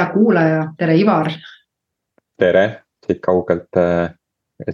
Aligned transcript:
hea 0.00 0.12
kuulaja, 0.12 0.62
tere, 0.78 0.96
Ivar. 0.96 1.30
tere, 2.38 2.64
siit 3.06 3.20
kaugelt 3.20 3.76
äh,, 3.76 4.14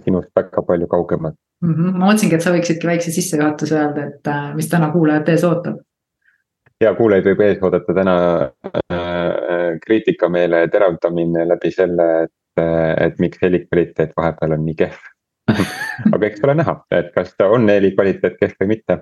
sinust 0.03 0.31
väga 0.35 0.63
palju 0.63 0.87
kaugemalt 0.87 1.35
mm. 1.61 1.73
-hmm. 1.73 1.97
ma 1.97 2.05
mõtlesingi, 2.05 2.35
et 2.35 2.45
sa 2.45 2.53
võiksidki 2.55 2.87
väikse 2.87 3.11
sissejuhatuse 3.11 3.75
öelda, 3.75 4.07
et 4.07 4.31
äh, 4.31 4.55
mis 4.55 4.69
täna 4.71 4.91
kuulajat 4.91 5.29
ees 5.29 5.43
ootab. 5.43 5.81
ja 6.81 6.93
kuulajaid 6.95 7.27
võib 7.31 7.43
ees 7.47 7.61
oodata 7.63 7.93
täna 7.93 8.15
äh, 8.71 9.79
kriitikameele 9.85 10.67
teravdamine 10.71 11.47
läbi 11.47 11.71
selle, 11.71 12.07
et, 12.23 12.63
äh, 12.63 12.95
et 13.07 13.19
miks 13.19 13.41
helikvaliteet 13.41 14.15
vahepeal 14.17 14.57
on 14.57 14.65
nii 14.65 14.79
kehv 14.83 15.13
aga 16.13 16.25
eks 16.27 16.43
ole 16.43 16.57
näha, 16.61 16.79
et 16.91 17.13
kas 17.15 17.35
ta 17.37 17.47
on 17.51 17.69
helikvaliteet 17.69 18.39
kehv 18.39 18.59
või 18.63 18.75
mitte 18.75 19.01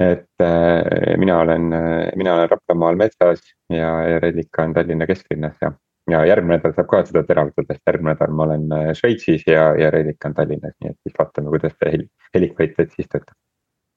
et 0.00 0.42
äh, 0.42 1.16
mina 1.20 1.38
olen, 1.40 1.72
äh, 1.72 2.08
mina 2.16 2.34
olen 2.34 2.50
Raplamaal 2.50 2.96
metsas 2.96 3.40
ja 3.70 3.90
Reelika 4.22 4.64
on 4.64 4.74
Tallinna 4.74 5.06
kesklinnas 5.06 5.56
ja. 5.62 5.72
ja 6.10 6.24
järgmine 6.26 6.56
nädal 6.56 6.72
saab 6.76 6.88
ka 6.90 7.02
seda 7.06 7.22
teravdada, 7.28 7.66
sest 7.68 7.92
järgmine 7.92 8.14
nädal 8.14 8.32
ma 8.34 8.46
olen 8.48 8.66
äh, 8.72 8.88
Šveitsis 8.96 9.44
ja, 9.46 9.70
ja 9.78 9.90
Reelika 9.94 10.30
on 10.30 10.38
Tallinnas, 10.38 10.76
nii 10.80 10.94
et 10.94 10.98
siis 11.04 11.18
vaatame, 11.18 11.52
kuidas 11.52 11.76
see 11.76 11.92
heli, 11.96 12.08
helikvaliteet 12.34 12.96
siis 12.96 13.12
töötab 13.12 13.36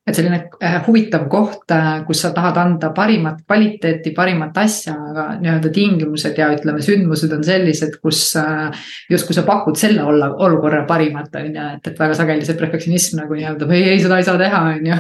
et 0.04 0.18
selline 0.18 0.38
äh, 0.60 0.82
huvitav 0.84 1.30
koht, 1.32 1.64
äh, 1.72 2.02
kus 2.04 2.26
sa 2.26 2.34
tahad 2.36 2.58
anda 2.60 2.90
parimat 2.96 3.40
kvaliteeti, 3.48 4.12
parimat 4.16 4.58
asja, 4.60 4.96
aga 5.12 5.28
nii-öelda 5.40 5.70
tingimused 5.74 6.40
ja 6.40 6.50
ütleme, 6.52 6.82
sündmused 6.84 7.32
on 7.32 7.44
sellised, 7.48 7.96
kus 8.04 8.26
äh, 8.40 8.84
justkui 9.12 9.36
sa 9.38 9.46
pakud 9.48 9.80
selle 9.80 10.04
olla, 10.04 10.28
olukorra 10.44 10.82
parimat, 10.90 11.30
on 11.40 11.48
ju, 11.56 11.68
et, 11.78 11.88
et 11.88 12.02
väga 12.02 12.18
sageli 12.20 12.44
see 12.44 12.60
perfektsionism 12.60 13.22
nagu 13.22 13.38
nii-öelda 13.38 13.70
või 13.70 13.80
ei, 13.94 14.02
seda 14.04 14.18
ei 14.20 14.28
saa 14.28 14.42
teha, 14.42 14.60
on 14.74 14.90
ju. 14.92 14.98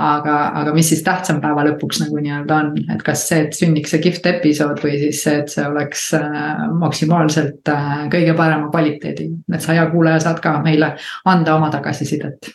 aga, 0.00 0.34
aga 0.62 0.74
mis 0.74 0.90
siis 0.90 1.04
tähtsam 1.06 1.38
päeva 1.44 1.62
lõpuks 1.68 2.00
nagu 2.02 2.18
nii-öelda 2.18 2.56
on, 2.56 2.72
et 2.90 3.04
kas 3.06 3.22
see, 3.30 3.44
et 3.44 3.54
sünniks 3.54 3.94
see 3.94 4.02
kihvt 4.02 4.26
episood 4.32 4.82
või 4.82 4.96
siis 5.04 5.20
see, 5.28 5.36
et 5.44 5.52
see 5.52 5.68
oleks 5.68 6.08
maksimaalselt 6.80 7.70
kõige 8.10 8.34
parema 8.34 8.66
kvaliteedi. 8.72 9.28
et 9.54 9.62
sa, 9.62 9.76
hea 9.78 9.86
kuulaja, 9.94 10.24
saad 10.26 10.42
ka 10.42 10.56
meile 10.64 10.96
anda 11.28 11.54
oma 11.60 11.70
tagasisidet 11.70 12.50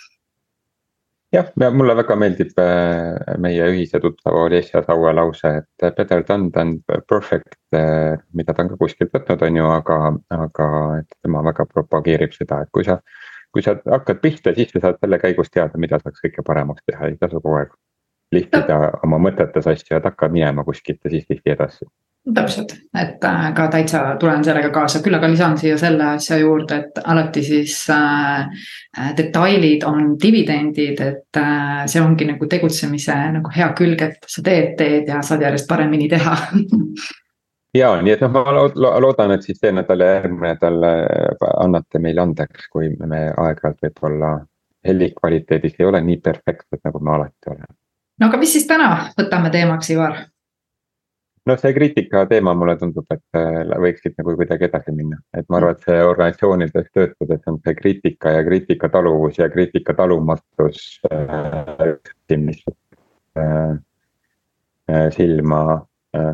jah, 1.35 1.51
ja 1.59 1.69
mulle 1.71 1.95
väga 1.97 2.15
meeldib 2.19 2.59
äh, 2.61 3.35
meie 3.41 3.67
ühise 3.71 3.99
tuttava 4.03 4.45
Olesja 4.47 4.81
Saue 4.85 5.13
lause, 5.15 5.51
et 5.61 5.95
better 5.97 6.23
done 6.27 6.51
than 6.55 6.75
perfect. 7.09 7.57
Äh, 7.75 8.17
mida 8.33 8.53
ta 8.53 8.65
on 8.65 8.71
ka 8.73 8.79
kuskilt 8.81 9.13
võtnud, 9.15 9.45
on 9.47 9.59
ju, 9.61 9.67
aga, 9.77 9.99
aga 10.37 10.69
et 11.01 11.17
tema 11.21 11.43
väga 11.45 11.67
propageerib 11.73 12.35
seda, 12.37 12.63
et 12.65 12.73
kui 12.75 12.87
sa. 12.87 12.99
kui 13.55 13.63
sa 13.63 13.71
hakkad 13.87 14.17
pihta, 14.19 14.51
siis 14.51 14.73
sa 14.73 14.81
saad 14.83 14.97
selle 14.99 15.15
käigus 15.15 15.47
teada, 15.47 15.79
mida 15.79 15.95
saaks 16.01 16.19
kõike 16.25 16.43
paremaks 16.43 16.83
teha, 16.89 17.07
ei 17.07 17.15
tasu 17.15 17.39
kogu 17.39 17.55
aeg 17.55 17.69
lihvida 18.35 18.79
oma 19.07 19.19
mõtetes 19.29 19.69
asju, 19.71 19.93
et 19.95 20.03
hakka 20.03 20.27
minema 20.27 20.65
kuskilt 20.67 20.99
ja 21.07 21.13
siis 21.13 21.23
lihvi 21.31 21.53
edasi 21.53 21.87
täpselt, 22.33 22.71
et 22.97 23.23
äh, 23.23 23.49
ka 23.53 23.67
täitsa 23.69 23.99
tulen 24.19 24.43
sellega 24.43 24.71
kaasa, 24.73 25.01
küll 25.05 25.17
aga 25.17 25.27
lisan 25.29 25.57
siia 25.61 25.77
selle 25.77 26.07
asja 26.15 26.39
juurde, 26.41 26.79
et 26.81 27.03
alati 27.03 27.43
siis 27.45 27.75
äh, 27.93 28.47
äh, 28.97 29.11
detailid 29.17 29.85
on 29.85 30.15
dividendid, 30.21 31.01
et 31.05 31.41
äh, 31.41 31.83
see 31.91 32.01
ongi 32.01 32.25
nagu 32.31 32.49
tegutsemise 32.49 33.17
nagu 33.37 33.53
hea 33.53 33.69
külg, 33.77 34.01
et 34.01 34.25
sa 34.31 34.41
teed, 34.45 34.73
teed 34.79 35.13
ja 35.13 35.21
saad 35.25 35.45
järjest 35.45 35.69
paremini 35.69 36.09
teha 36.09 36.33
ja 37.81 37.93
nii, 38.01 38.15
et 38.15 38.23
noh, 38.23 38.31
ma 38.33 38.99
loodan, 39.03 39.35
et 39.35 39.45
siis 39.45 39.59
see 39.59 39.73
nädal 39.75 40.03
ja 40.03 40.11
järgmine 40.17 40.53
nädal 40.53 40.89
äh, 40.89 41.47
annate 41.61 42.01
meile 42.01 42.23
andeks, 42.25 42.69
kui 42.73 42.91
me 42.99 43.27
aeg-ajalt 43.31 43.81
võib-olla 43.85 44.35
heli 44.85 45.11
kvaliteedis 45.17 45.79
ei 45.79 45.89
ole 45.89 46.01
nii 46.05 46.21
perfektsed, 46.23 46.81
nagu 46.85 47.01
me 47.03 47.15
alati 47.17 47.51
oleme. 47.51 47.73
no 48.21 48.29
aga 48.29 48.39
mis 48.41 48.53
siis 48.55 48.67
täna 48.69 48.89
võtame 49.17 49.51
teemaks, 49.53 49.89
Ivar? 49.93 50.25
Noh, 51.49 51.57
see 51.61 51.73
kriitika 51.73 52.25
teema 52.29 52.53
mulle 52.57 52.75
tundub, 52.81 53.05
et 53.13 53.37
äh, 53.39 53.73
võiksid 53.85 54.15
nagu 54.19 54.35
kuidagi 54.39 54.67
edasi 54.67 54.93
minna, 54.95 55.19
et 55.37 55.47
ma 55.49 55.59
arvan, 55.59 55.75
et 55.75 55.87
see 55.87 55.97
organisatsioonides 56.03 56.89
töötades 56.95 57.51
on 57.51 57.59
see 57.65 57.75
kriitika 57.81 58.35
ja 58.37 58.45
kriitika 58.47 58.89
taluvus 58.93 59.39
ja 59.41 59.49
kriitika 59.53 59.95
talumatus 59.97 60.85
äh,. 61.11 62.37
mis 62.37 62.63
äh, 63.37 63.77
äh, 64.89 65.07
silma 65.11 65.61
äh,, 66.15 66.33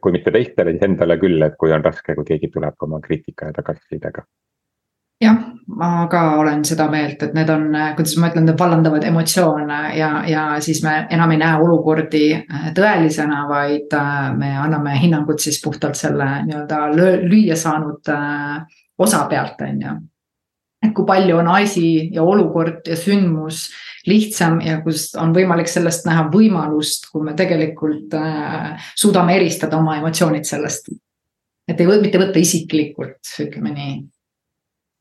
kui 0.00 0.14
mitte 0.14 0.30
teistele, 0.34 0.76
siis 0.76 0.86
endale 0.86 1.18
küll, 1.18 1.42
et 1.42 1.58
kui 1.58 1.74
on 1.74 1.84
raske, 1.84 2.14
kui 2.14 2.30
keegi 2.32 2.52
tuleb 2.54 2.88
oma 2.88 3.02
kriitika 3.04 3.50
ja 3.50 3.58
tagasisidega 3.60 4.26
jah, 5.20 5.36
ma 5.66 6.06
ka 6.10 6.22
olen 6.40 6.64
seda 6.66 6.86
meelt, 6.92 7.22
et 7.22 7.34
need 7.36 7.50
on, 7.52 7.68
kuidas 7.96 8.16
ma 8.20 8.30
ütlen, 8.30 8.50
vallandavad 8.58 9.04
emotsioone 9.08 9.80
ja, 9.98 10.10
ja 10.28 10.44
siis 10.64 10.82
me 10.84 10.94
enam 11.14 11.34
ei 11.34 11.40
näe 11.40 11.60
olukordi 11.64 12.24
äh, 12.36 12.70
tõelisena, 12.76 13.44
vaid 13.50 13.94
äh, 13.96 14.32
me 14.36 14.54
anname 14.60 14.96
hinnangut 15.00 15.42
siis 15.44 15.60
puhtalt 15.64 15.98
selle 15.98 16.28
nii-öelda 16.48 16.82
lüüa 17.24 17.56
saanud 17.58 18.12
äh, 18.12 18.58
osa 18.98 19.24
pealt, 19.30 19.62
on 19.64 19.80
ju. 19.86 19.94
et 20.84 20.92
kui 20.94 21.06
palju 21.08 21.38
on 21.40 21.48
asi 21.54 22.10
ja 22.12 22.22
olukord 22.22 22.84
ja 22.86 22.96
sündmus 22.98 23.70
lihtsam 24.06 24.60
ja 24.60 24.82
kus 24.84 25.14
on 25.16 25.32
võimalik 25.34 25.70
sellest 25.72 26.04
näha 26.04 26.26
võimalust, 26.32 27.08
kui 27.12 27.24
me 27.24 27.32
tegelikult 27.34 28.12
suudame 28.92 29.38
eristada 29.38 29.78
oma 29.80 29.96
emotsioonid 30.02 30.44
sellest. 30.44 30.92
et 31.68 31.80
ei 31.80 31.88
või 31.88 32.02
mitte 32.04 32.20
võtta 32.20 32.38
isiklikult, 32.38 33.32
ütleme 33.40 33.72
nii 33.72 33.94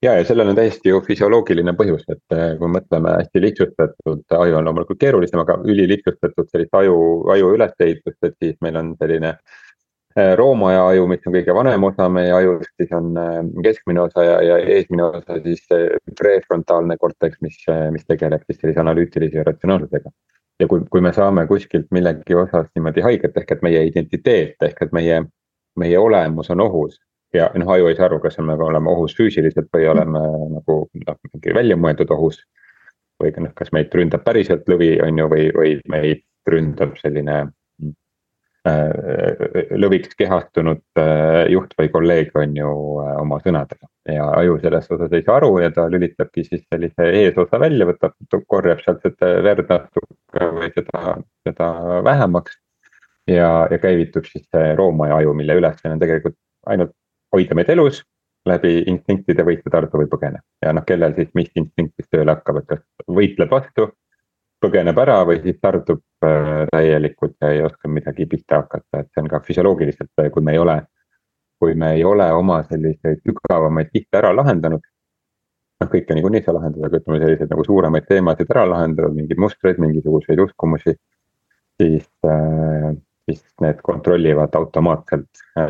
ja, 0.04 0.14
ja 0.18 0.26
sellel 0.26 0.52
on 0.52 0.58
täiesti 0.58 0.92
ju 0.92 1.02
füsioloogiline 1.08 1.74
põhjus, 1.80 2.04
et 2.12 2.36
eh, 2.36 2.54
kui 2.60 2.72
mõtleme 2.72 3.18
hästi 3.18 3.42
lihtsustatud, 3.44 4.24
aju 4.38 4.58
on 4.60 4.68
loomulikult 4.68 5.00
keerulisem, 5.02 5.42
aga 5.44 5.60
ülilihtsustatud 5.64 6.50
sellist 6.52 6.76
aju, 6.80 6.98
aju 7.34 7.54
ülesehitust, 7.58 8.20
et 8.28 8.36
siis 8.44 8.58
meil 8.66 8.80
on 8.82 8.92
selline 9.00 9.34
eh, 9.34 10.34
roomaja 10.40 10.84
aju, 10.90 11.08
mis 11.12 11.24
on 11.28 11.38
kõige 11.38 11.56
vanem 11.56 11.88
osa 11.90 12.10
meie 12.12 12.34
ajust, 12.36 12.74
siis 12.82 12.92
on 12.98 13.16
eh, 13.20 13.40
keskmine 13.70 14.04
osa 14.04 14.28
ja, 14.28 14.36
ja 14.50 14.60
eesmine 14.76 15.08
osa 15.22 15.40
siis 15.46 15.64
prefrontaalne 16.20 17.00
korteks, 17.00 17.40
mis, 17.46 17.64
mis 17.96 18.06
tegeleb 18.10 18.44
siis 18.48 18.60
sellise 18.62 18.84
analüütilise 18.84 19.40
ja 19.40 19.48
ratsionaalsusega. 19.48 20.12
ja 20.60 20.68
kui, 20.68 20.84
kui 20.90 21.02
me 21.02 21.14
saame 21.14 21.48
kuskilt 21.48 21.88
millegi 21.92 22.36
osas 22.36 22.68
niimoodi 22.76 23.02
haiget, 23.02 23.38
ehk 23.38 23.56
et 23.56 23.64
meie 23.66 23.88
identiteet 23.88 24.70
ehk 24.70 24.86
et 24.86 24.92
meie, 24.94 25.24
meie 25.80 26.00
olemus 26.00 26.52
on 26.54 26.62
ohus 26.62 27.00
ja 27.34 27.50
noh, 27.58 27.72
aju 27.76 27.90
ei 27.90 27.98
saa 27.98 28.08
aru, 28.10 28.20
kas 28.24 28.38
me 28.46 28.54
oleme 28.54 28.92
ohus 28.92 29.16
füüsiliselt 29.18 29.72
või 29.74 29.88
oleme 29.90 30.22
nagu 30.58 30.78
noh, 31.08 31.18
mingi 31.32 31.56
väljamõeldud 31.58 32.14
ohus. 32.14 32.44
või 33.22 33.32
noh, 33.40 33.54
kas 33.56 33.70
meid 33.72 33.94
ründab 33.94 34.24
päriselt 34.26 34.68
lõvi, 34.68 34.98
on 35.06 35.20
ju, 35.20 35.28
või, 35.32 35.50
või 35.56 35.76
meid 35.90 36.24
ründab 36.50 36.98
selline 37.00 37.36
äh, 38.68 39.70
lõviks 39.80 40.16
kehastunud 40.20 40.82
äh, 41.00 41.46
juht 41.54 41.76
või 41.80 41.92
kolleeg 41.94 42.34
on 42.36 42.58
ju 42.58 42.72
äh, 43.04 43.14
oma 43.22 43.40
sõnadega. 43.44 43.88
ja 44.10 44.26
aju 44.42 44.58
selles 44.62 44.90
osas 44.92 45.14
ei 45.14 45.24
saa 45.24 45.38
aru 45.40 45.54
ja 45.64 45.72
ta 45.72 45.88
lülitabki 45.90 46.44
siis 46.44 46.66
sellise 46.68 47.08
eesosa 47.22 47.60
välja, 47.60 47.88
võtab, 47.88 48.18
korjab 48.48 48.84
sealt 48.84 49.06
seda 49.06 49.32
verd 49.46 49.70
natuke 49.70 50.50
või 50.58 50.74
seda, 50.76 51.16
seda 51.48 51.70
vähemaks. 52.04 52.60
ja, 53.28 53.68
ja 53.72 53.80
käivitub 53.80 54.28
siis 54.28 54.46
see 54.52 54.76
roomaja 54.76 55.22
aju, 55.22 55.38
mille 55.38 55.62
ülesanne 55.62 55.96
on 55.96 56.04
tegelikult 56.04 56.38
ainult 56.66 56.98
hoida 57.34 57.56
meid 57.58 57.70
elus 57.74 58.04
läbi 58.46 58.84
instinktide 58.92 59.46
võitle, 59.48 59.72
tardu 59.72 60.02
või 60.02 60.10
põgene. 60.12 60.42
ja 60.62 60.74
noh, 60.76 60.84
kellel 60.88 61.16
siis 61.16 61.30
mis 61.34 61.52
instinktid 61.56 62.08
tööle 62.12 62.36
hakkavad, 62.36 62.66
kas 62.68 62.82
võitleb 63.08 63.52
vastu, 63.52 63.88
põgeneb 64.64 65.00
ära 65.00 65.20
või 65.28 65.40
siis 65.44 65.60
tardub 65.62 66.02
äh, 66.26 66.66
täielikult 66.72 67.36
ja 67.42 67.52
ei 67.56 67.62
oska 67.64 67.92
midagi 67.92 68.28
pihta 68.32 68.64
hakata, 68.64 69.04
et 69.04 69.12
see 69.12 69.24
on 69.24 69.30
ka 69.32 69.42
füsioloogiliselt, 69.48 70.12
kui 70.32 70.44
me 70.44 70.58
ei 70.58 70.64
ole. 70.64 70.82
kui 71.64 71.76
me 71.80 71.94
ei 71.96 72.02
ole 72.04 72.26
oma 72.36 72.58
selliseid 72.68 73.22
sügavamaid 73.24 73.88
kihte 73.94 74.18
ära 74.20 74.34
lahendanud. 74.36 74.82
noh, 75.80 75.90
kõike 75.90 76.16
niikuinii 76.16 76.42
ei 76.42 76.46
saa 76.46 76.56
lahendada, 76.58 76.90
aga 76.90 77.00
ütleme 77.00 77.20
selliseid 77.22 77.52
nagu 77.54 77.64
suuremaid 77.64 78.08
teemasid 78.08 78.52
ära 78.52 78.66
lahendanud, 78.68 79.16
mingeid 79.16 79.40
mustreid, 79.40 79.80
mingisuguseid 79.80 80.40
uskumusi. 80.44 80.96
siis 81.80 82.10
äh, 82.28 82.92
siis 83.30 83.44
need 83.62 83.80
kontrollivad 83.84 84.56
automaatselt 84.60 85.44
äh, 85.58 85.70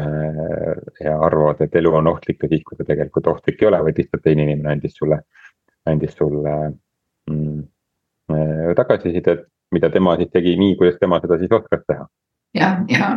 ja 1.04 1.20
arvavad, 1.22 1.62
et 1.62 1.76
elu 1.76 1.94
on 2.00 2.08
ohtlik 2.08 2.44
ja 2.44 2.50
siis, 2.50 2.64
kui 2.66 2.78
ta 2.78 2.88
tegelikult 2.88 3.28
ohtlik 3.28 3.62
ei 3.62 3.70
ole, 3.70 3.84
vaid 3.88 4.02
lihtsalt 4.02 4.24
teine 4.26 4.48
inimene 4.48 4.74
andis 4.74 4.98
sulle, 4.98 5.20
andis 5.90 6.16
sulle 6.18 6.56
mm, 7.30 7.62
äh, 8.34 8.74
tagasisidet, 8.80 9.46
mida 9.74 9.90
tema 9.94 10.18
siis 10.18 10.34
tegi 10.34 10.58
nii, 10.58 10.76
kuidas 10.80 11.00
tema 11.02 11.22
seda 11.22 11.38
siis 11.42 11.54
oskas 11.54 11.86
teha 11.88 12.08
jah, 12.54 12.78
ja 12.90 13.08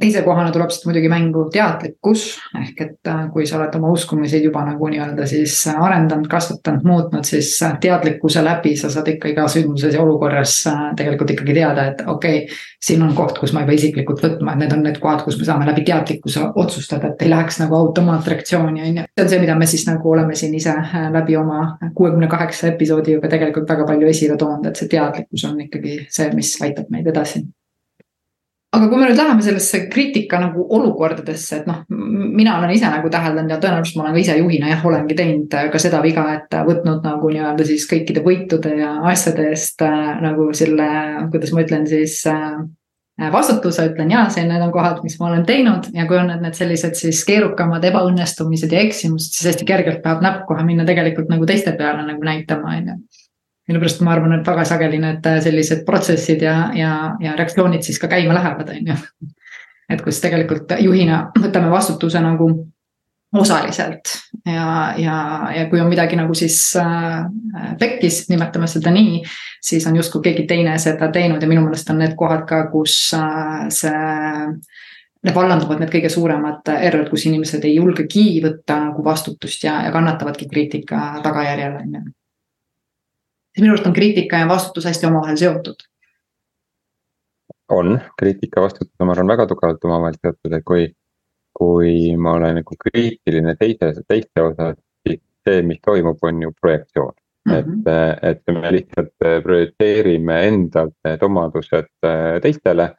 teise 0.00 0.22
kohana 0.24 0.52
tuleb 0.52 0.70
siit 0.72 0.86
muidugi 0.88 1.10
mängu 1.12 1.44
teadlikkus 1.52 2.22
ehk 2.56 2.80
et 2.84 3.10
äh, 3.10 3.26
kui 3.32 3.44
sa 3.46 3.58
oled 3.58 3.74
oma 3.76 3.90
uskumusi 3.92 4.40
juba 4.40 4.62
nagu 4.64 4.88
nii-öelda 4.88 5.26
siis 5.28 5.56
arendanud, 5.74 6.28
kasvatanud, 6.30 6.86
muutnud, 6.88 7.26
siis 7.28 7.50
äh, 7.66 7.76
teadlikkuse 7.82 8.44
läbi 8.44 8.74
sa 8.80 8.90
saad 8.92 9.10
ikka 9.12 9.32
iga 9.34 9.44
sündmuses 9.52 9.94
ja 9.94 10.02
olukorras 10.02 10.54
äh, 10.70 10.86
tegelikult 10.96 11.34
ikkagi 11.36 11.58
teada, 11.60 11.84
et 11.92 12.00
okei 12.06 12.44
okay,. 12.44 12.56
siin 12.84 13.02
on 13.04 13.12
koht, 13.18 13.38
kus 13.42 13.52
ma 13.52 13.64
ei 13.64 13.68
pea 13.68 13.80
isiklikult 13.82 14.24
võtma, 14.24 14.54
et 14.54 14.64
need 14.64 14.76
on 14.78 14.82
need 14.86 15.02
kohad, 15.02 15.24
kus 15.26 15.36
me 15.40 15.50
saame 15.50 15.68
läbi 15.68 15.84
teadlikkuse 15.88 16.48
otsustada, 16.54 17.12
et 17.12 17.26
ei 17.26 17.32
läheks 17.34 17.60
nagu 17.60 17.76
automaatreaktsiooni 17.82 18.86
on 18.88 19.02
ju. 19.02 19.06
see 19.12 19.26
on 19.26 19.32
see, 19.34 19.42
mida 19.44 19.58
me 19.58 19.68
siis 19.68 19.84
nagu 19.90 20.14
oleme 20.14 20.38
siin 20.38 20.56
ise 20.56 20.74
läbi 21.12 21.36
oma 21.36 21.76
kuuekümne 21.94 22.30
kaheksa 22.32 22.72
episoodi 22.72 23.18
juba 23.18 23.28
tegelikult 23.28 23.68
väga 23.68 23.84
palju 23.92 24.08
esile 24.08 24.40
toonud, 24.40 24.64
et 24.70 24.80
see 24.80 24.88
teadlikkus 24.96 25.44
on 25.50 25.60
ikkagi 25.68 26.00
see, 26.08 26.32
mis 26.38 26.56
aitab 26.64 26.88
meid 26.94 27.12
edasi 27.12 27.44
aga 28.76 28.88
kui 28.88 29.00
me 29.00 29.08
nüüd 29.08 29.16
läheme 29.16 29.44
sellesse 29.44 29.80
kriitika 29.88 30.40
nagu 30.42 30.64
olukordadesse, 30.76 31.60
et 31.60 31.68
noh, 31.68 31.82
mina 31.88 32.58
olen 32.58 32.74
ise 32.74 32.90
nagu 32.92 33.08
täheldanud 33.12 33.54
ja 33.54 33.60
tõenäoliselt 33.62 33.96
ma 33.96 34.04
olen 34.04 34.16
ka 34.18 34.22
ise 34.22 34.36
juhina 34.38 34.72
jah, 34.74 34.82
olengi 34.90 35.16
teinud 35.18 35.54
äh, 35.56 35.68
ka 35.72 35.80
seda 35.82 36.02
viga, 36.04 36.26
et 36.36 36.56
võtnud 36.68 37.06
nagu 37.06 37.30
nii-öelda 37.32 37.68
siis 37.68 37.88
kõikide 37.90 38.24
võitude 38.26 38.74
ja 38.82 38.98
asjade 39.08 39.48
eest 39.54 39.84
äh, 39.86 40.18
nagu 40.24 40.50
selle, 40.56 40.88
kuidas 41.32 41.54
ma 41.56 41.64
ütlen 41.64 41.88
siis 41.88 42.20
äh, 42.28 42.58
vastutuse, 43.32 43.88
ütlen 43.88 44.12
jaa, 44.12 44.26
see, 44.30 44.44
need 44.46 44.62
on 44.62 44.74
kohad, 44.74 45.00
mis 45.02 45.16
ma 45.18 45.30
olen 45.32 45.46
teinud. 45.48 45.88
Ja 45.96 46.04
kui 46.06 46.20
on 46.20 46.28
need, 46.30 46.44
need 46.44 46.58
sellised 46.58 46.94
siis 47.00 47.24
keerukamad 47.26 47.82
ebaõnnestumised 47.88 48.74
ja 48.74 48.84
eksimused, 48.84 49.32
siis 49.32 49.54
hästi 49.54 49.66
kergelt 49.66 50.04
tahab 50.04 50.22
näpp 50.22 50.44
kohe 50.50 50.62
minna 50.66 50.86
tegelikult 50.86 51.32
nagu 51.32 51.48
teiste 51.48 51.74
peale 51.80 52.04
nagu 52.06 52.30
näitama, 52.30 52.76
on 52.76 52.92
ju 52.92 53.00
mille 53.68 53.82
pärast 53.82 54.00
ma 54.04 54.14
arvan, 54.14 54.38
et 54.38 54.48
väga 54.48 54.64
sageli 54.68 55.00
need 55.02 55.26
äh, 55.28 55.42
sellised 55.44 55.84
protsessid 55.86 56.42
ja, 56.42 56.56
ja, 56.76 56.94
ja 57.20 57.36
reaktsioonid 57.36 57.84
siis 57.84 58.00
ka 58.00 58.08
käima 58.10 58.36
lähevad, 58.36 58.72
on 58.72 58.92
ju. 58.92 58.98
et 59.92 60.02
kus 60.04 60.20
tegelikult 60.24 60.74
juhina 60.84 61.28
võtame 61.38 61.70
vastutuse 61.72 62.20
nagu 62.24 62.48
osaliselt 63.38 64.08
ja, 64.46 64.94
ja, 64.96 65.16
ja 65.52 65.66
kui 65.68 65.80
on 65.80 65.88
midagi 65.88 66.16
nagu 66.16 66.34
siis 66.36 66.58
äh, 66.80 67.24
pekkis, 67.80 68.24
nimetame 68.32 68.68
seda 68.70 68.92
nii, 68.92 69.20
siis 69.64 69.86
on 69.88 69.96
justkui 70.00 70.24
keegi 70.24 70.46
teine 70.48 70.78
seda 70.80 71.10
teinud 71.12 71.42
ja 71.42 71.48
minu 71.48 71.66
meelest 71.66 71.92
on 71.92 72.00
need 72.00 72.16
kohad 72.16 72.46
ka, 72.48 72.66
kus 72.72 73.00
äh, 73.16 73.66
see 73.68 74.04
Need 75.18 75.34
vallanduvad 75.34 75.80
need 75.82 75.90
kõige 75.90 76.06
suuremad 76.14 76.68
error'id, 76.70 77.08
kus 77.10 77.24
inimesed 77.26 77.64
ei 77.66 77.72
julgegi 77.74 78.36
võtta 78.38 78.76
nagu 78.84 79.02
vastutust 79.02 79.64
ja, 79.66 79.80
ja 79.82 79.90
kannatavadki 79.90 80.46
kriitika 80.46 81.00
tagajärjel, 81.24 81.74
on 81.80 81.96
ju 81.96 82.02
siis 83.58 83.66
minu 83.66 83.74
arust 83.74 83.86
on 83.86 83.92
kriitika 83.92 84.36
ja 84.36 84.48
vastutus 84.48 84.84
hästi 84.84 85.06
omavahel 85.06 85.36
seotud. 85.36 85.74
on, 87.68 88.00
kriitika, 88.18 88.60
vastutus 88.62 88.94
on, 89.00 89.06
ma 89.06 89.12
arvan, 89.12 89.28
väga 89.28 89.46
tugevalt 89.46 89.84
omavahel 89.84 90.14
seotud, 90.22 90.52
et 90.56 90.64
kui, 90.64 90.84
kui 91.58 92.16
ma 92.16 92.32
olen 92.38 92.60
nagu 92.62 92.76
kriitiline 92.84 93.54
teise, 93.60 93.90
teiste 94.08 94.42
osas, 94.42 94.78
siis 95.04 95.20
see, 95.44 95.62
mis 95.66 95.80
toimub, 95.84 96.22
on 96.22 96.42
ju 96.42 96.52
projektsioon 96.60 97.12
mm. 97.48 97.52
-hmm. 97.52 97.82
et, 98.22 98.24
et 98.30 98.54
me 98.54 98.72
lihtsalt 98.72 99.28
projitseerime 99.42 100.40
endalt 100.46 100.94
need 101.04 101.22
omadused 101.22 101.90
äh, 102.06 102.40
teistele, 102.42 102.94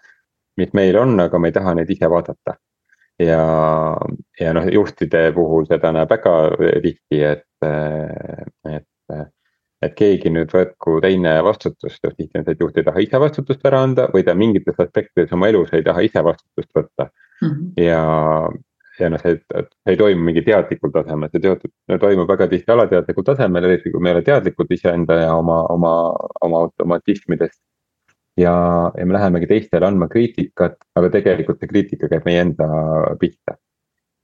mis 0.58 0.74
meil 0.74 0.98
on, 0.98 1.20
aga 1.20 1.40
me 1.40 1.48
ei 1.48 1.58
taha 1.58 1.74
neid 1.74 1.90
ise 1.90 2.10
vaadata 2.10 2.60
ja, 3.20 3.44
ja 4.40 4.54
noh, 4.54 4.68
juhtide 4.74 5.32
puhul 5.32 5.66
seda 5.72 5.92
näeb 5.92 6.10
väga 6.10 6.38
tihti, 6.84 7.24
et, 7.24 7.48
et 8.76 9.30
et 9.86 9.96
keegi 9.96 10.32
nüüd 10.34 10.52
võtku 10.54 10.98
teine 11.04 11.38
vastutust, 11.46 12.02
tihti 12.04 12.40
on 12.40 12.46
see, 12.46 12.56
et 12.56 12.64
juht 12.64 12.80
ei 12.80 12.88
taha 12.88 13.04
ise 13.04 13.22
vastutust 13.22 13.68
ära 13.68 13.84
anda 13.86 14.10
või 14.14 14.26
ta 14.28 14.36
mingites 14.36 14.80
aspektides 14.84 15.32
oma 15.36 15.48
elus 15.52 15.72
ei 15.76 15.86
taha 15.86 16.04
ise 16.04 16.24
vastutust 16.26 16.72
võtta 16.76 17.08
mm. 17.08 17.48
-hmm. 17.48 17.70
ja, 17.86 18.02
ja 19.00 19.12
noh, 19.14 19.24
see, 19.24 19.40
see 19.40 19.94
ei 19.94 20.00
toimu 20.00 20.28
mingi 20.28 20.44
teadlikul 20.44 20.92
tasemel, 20.96 21.32
see 21.32 21.46
teatud, 21.46 21.72
toimub 22.02 22.28
väga 22.28 22.50
tihti 22.52 22.76
alateadlikul 22.76 23.28
tasemel, 23.32 23.70
eriti 23.70 23.94
kui 23.94 24.04
me 24.04 24.12
ei 24.12 24.18
ole 24.18 24.26
teadlikud 24.28 24.76
iseenda 24.76 25.22
ja 25.24 25.32
oma, 25.36 25.62
oma, 25.72 25.94
oma 26.42 26.66
automatismidest. 26.66 27.62
ja, 28.38 28.54
ja 28.98 29.06
me 29.06 29.16
lähemegi 29.16 29.48
teistele 29.48 29.88
andma 29.88 30.08
kriitikat, 30.12 30.76
aga 30.96 31.10
tegelikult 31.16 31.60
see 31.60 31.72
kriitika 31.72 32.12
käib 32.12 32.28
meie 32.28 32.44
enda 32.44 32.68
pihta. 33.20 33.56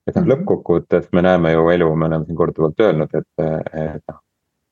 et 0.04 0.16
noh, 0.16 0.22
mhm. 0.22 0.31
lõppkokkuvõttes 0.34 1.10
me 1.16 1.24
näeme 1.24 1.56
ju 1.56 1.69
elu, 1.69 1.90
me 1.96 2.12
oleme 2.12 2.28
siin 2.28 2.44
korduvalt 2.44 2.88
öelnud, 2.90 3.16
et, 3.16 3.31
et 3.72 4.04
noh 4.12 4.19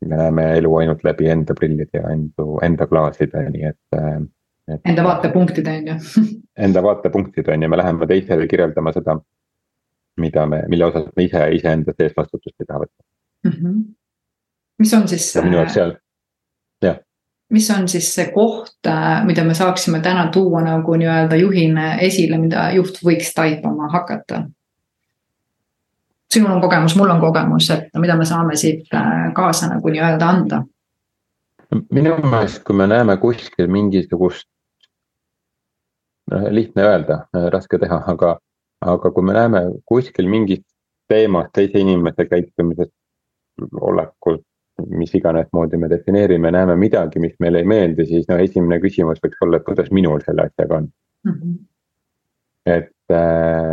me 0.08 0.20
näeme 0.20 0.48
elu 0.58 0.76
ainult 0.82 1.04
läbi 1.04 1.30
enda 1.30 1.56
prillide 1.58 2.00
ja 2.00 2.10
enda, 2.14 2.48
enda 2.66 2.88
klaaside, 2.88 3.46
nii 3.54 3.70
et, 3.70 4.00
et. 4.68 4.82
Enda 4.90 5.04
vaatepunktide 5.04 5.78
on 5.80 5.88
ju. 5.92 5.96
Enda 6.68 6.84
vaatepunktid 6.84 7.48
on 7.50 7.64
ju, 7.64 7.70
me 7.70 7.78
läheme 7.78 8.08
teisele 8.08 8.48
kirjeldama 8.48 8.94
seda, 8.96 9.18
mida 10.22 10.46
me, 10.46 10.64
mille 10.70 10.86
osas 10.86 11.10
me 11.16 11.26
ise, 11.28 11.48
iseenda 11.58 11.96
sees 11.98 12.14
vastutust 12.18 12.56
ei 12.62 12.68
taha 12.70 12.84
võtta 12.84 13.02
mm. 13.48 13.56
-hmm. 13.58 13.82
mis 14.80 14.94
on 14.94 15.08
siis. 15.08 15.32
minu 15.42 15.58
jaoks 15.58 15.74
seal, 15.74 15.96
jah 16.86 17.02
mis 17.54 17.70
on 17.72 17.88
siis 17.88 18.10
see 18.16 18.32
koht, 18.34 18.88
mida 19.26 19.44
me 19.44 19.54
saaksime 19.54 20.00
täna 20.02 20.28
tuua 20.34 20.62
nagu 20.66 20.96
nii-öelda 20.98 21.38
juhina 21.38 21.96
esile, 22.02 22.38
mida 22.42 22.72
juht 22.74 22.98
võiks 23.06 23.34
taipama 23.36 23.90
hakata? 23.94 24.48
Sinul 26.34 26.52
on 26.56 26.62
kogemus, 26.62 26.96
mul 26.98 27.12
on 27.14 27.22
kogemus, 27.22 27.70
et 27.74 28.00
mida 28.02 28.16
me 28.20 28.26
saame 28.26 28.56
siit 28.60 28.94
äh, 28.96 29.30
kaasa 29.36 29.70
nagu 29.76 29.94
nii-öelda 29.94 30.30
anda? 30.30 30.64
minu 31.74 32.18
meelest, 32.22 32.62
kui 32.68 32.76
me 32.78 32.86
näeme 32.88 33.16
kuskil 33.18 33.70
mingisugust, 33.72 34.46
noh 36.32 36.50
lihtne 36.54 36.86
öelda, 36.86 37.24
raske 37.54 37.80
teha, 37.82 37.98
aga, 38.14 38.36
aga 38.86 39.12
kui 39.16 39.26
me 39.26 39.34
näeme 39.34 39.64
kuskil 39.90 40.30
mingit 40.30 40.66
teemat 41.10 41.50
teise 41.54 41.82
inimese 41.82 42.28
käitumisest, 42.30 42.94
olekult, 43.82 44.46
mis 44.90 45.14
iganes 45.18 45.50
moodi 45.54 45.78
me 45.78 45.90
defineerime, 45.90 46.52
näeme 46.52 46.76
midagi, 46.80 47.22
mis 47.22 47.36
meile 47.44 47.62
ei 47.62 47.70
meeldi, 47.70 48.06
siis 48.10 48.30
no 48.30 48.40
esimene 48.42 48.80
küsimus 48.82 49.22
võiks 49.24 49.42
olla, 49.46 49.60
et 49.60 49.68
kuidas 49.68 49.92
minul 49.94 50.24
selle 50.26 50.48
asjaga 50.48 50.80
on 50.82 50.88
mm. 51.28 51.34
-hmm. 51.34 51.60
et 52.78 53.18
äh, 53.18 53.73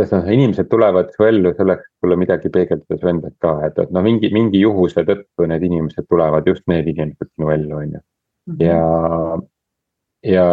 sest 0.00 0.14
noh, 0.16 0.26
inimesed 0.36 0.68
tulevad 0.70 1.12
su 1.14 1.26
ellu 1.28 1.54
selleks, 1.54 1.86
et 1.86 2.04
sulle 2.04 2.18
midagi 2.18 2.50
peegeldada 2.50 2.98
su 2.98 3.10
endast 3.10 3.36
ka, 3.42 3.54
et, 3.68 3.78
et 3.78 3.94
noh, 3.94 4.02
mingi, 4.02 4.30
mingi 4.34 4.62
juhuse 4.64 5.04
tõttu 5.06 5.48
need 5.50 5.66
inimesed 5.70 6.08
tulevad, 6.10 6.46
just 6.50 6.66
need 6.70 6.88
inimesed 6.90 7.30
sinu 7.30 7.52
ellu, 7.54 7.80
on 7.80 7.96
ju. 7.96 8.04
Mhm. 8.50 8.60
ja, 8.60 9.38
ja, 10.34 10.46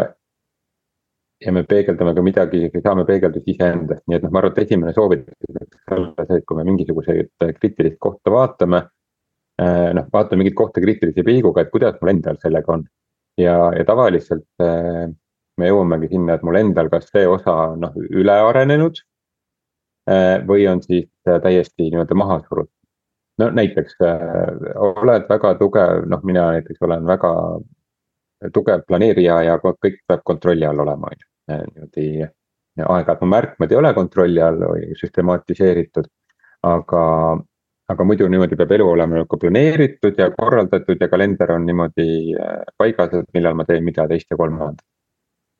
ja 1.41 1.51
me 1.51 1.65
peegeldame 1.67 2.13
ka 2.15 2.23
midagi, 2.23 2.69
saame 2.77 3.05
peegeldusi 3.09 3.55
iseendast, 3.55 4.05
nii 4.07 4.19
et 4.19 4.27
noh, 4.27 4.31
ma 4.31 4.43
arvan, 4.43 4.53
et 4.53 4.63
esimene 4.67 4.93
soovitus 4.95 5.57
võiks 5.57 5.97
olla 5.97 6.27
see, 6.27 6.39
et 6.39 6.47
kui 6.47 6.59
me 6.59 6.67
mingisuguseid 6.69 7.47
kriitilist 7.57 7.97
kohta 7.99 8.33
vaatame. 8.33 8.85
Eh, 9.61 9.89
noh, 9.97 10.05
vaatame 10.13 10.41
mingit 10.41 10.55
kohta 10.57 10.81
kriitilise 10.81 11.25
pilguga, 11.25 11.65
et 11.65 11.73
kuidas 11.73 11.97
mul 12.01 12.13
endal 12.13 12.37
sellega 12.41 12.77
on. 12.77 12.85
ja, 13.41 13.57
ja 13.75 13.83
tavaliselt 13.85 14.47
eh, 14.63 15.09
me 15.57 15.67
jõuamegi 15.67 16.13
sinna, 16.13 16.37
et 16.37 16.43
mul 16.45 16.59
endal 16.61 16.89
kas 16.93 17.09
see 17.09 17.25
osa 17.27 17.53
on 17.73 17.81
noh, 17.83 17.97
üle 18.21 18.37
arenenud 18.47 19.01
või 20.47 20.67
on 20.67 20.81
siis 20.83 21.09
äh, 21.27 21.41
täiesti 21.41 21.89
nii-öelda 21.89 22.15
maha 22.15 22.39
surutud. 22.47 22.73
no 23.37 23.49
näiteks 23.49 23.95
äh, 24.01 24.17
oled 24.75 25.29
väga 25.29 25.53
tugev, 25.55 26.05
noh, 26.09 26.23
mina 26.23 26.51
näiteks 26.51 26.81
olen 26.81 27.05
väga 27.07 27.33
tugev 28.53 28.81
planeerija 28.87 29.41
ja 29.43 29.57
kõik 29.61 30.01
peab 30.07 30.23
kontrolli 30.25 30.65
all 30.65 30.79
olema, 30.79 31.11
on 31.11 31.17
ju. 31.19 31.27
niimoodi 31.75 32.27
aeg-ajalt 32.81 33.21
mu 33.21 33.27
märkmed 33.27 33.71
ei 33.71 33.77
ole 33.77 33.93
kontrolli 33.93 34.41
all 34.41 34.59
või 34.63 34.95
süstematiseeritud, 34.97 36.07
aga, 36.65 37.03
aga 37.93 38.03
muidu 38.07 38.27
niimoodi 38.27 38.57
peab 38.57 38.71
elu 38.77 38.87
olema 38.89 39.21
nagu 39.21 39.37
planeeritud 39.37 40.17
ja 40.17 40.31
korraldatud 40.37 41.01
ja 41.01 41.09
kalender 41.11 41.51
on 41.51 41.65
niimoodi 41.65 42.35
paigas, 42.77 43.13
et 43.13 43.33
millal 43.33 43.57
ma 43.59 43.65
teen 43.69 43.83
mida 43.83 44.07
teist 44.07 44.31
ja 44.31 44.37
kolmandat. 44.37 44.85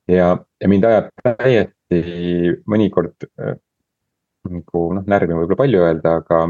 ja, 0.08 0.38
ja 0.62 0.68
mind 0.68 0.84
ajab 0.84 1.12
täiesti 1.24 2.56
mõnikord 2.66 3.30
nagu 4.50 4.86
noh, 4.98 5.06
närvi 5.08 5.36
on 5.36 5.42
võib-olla 5.44 5.60
palju 5.60 5.84
öelda, 5.86 6.16
aga, 6.22 6.42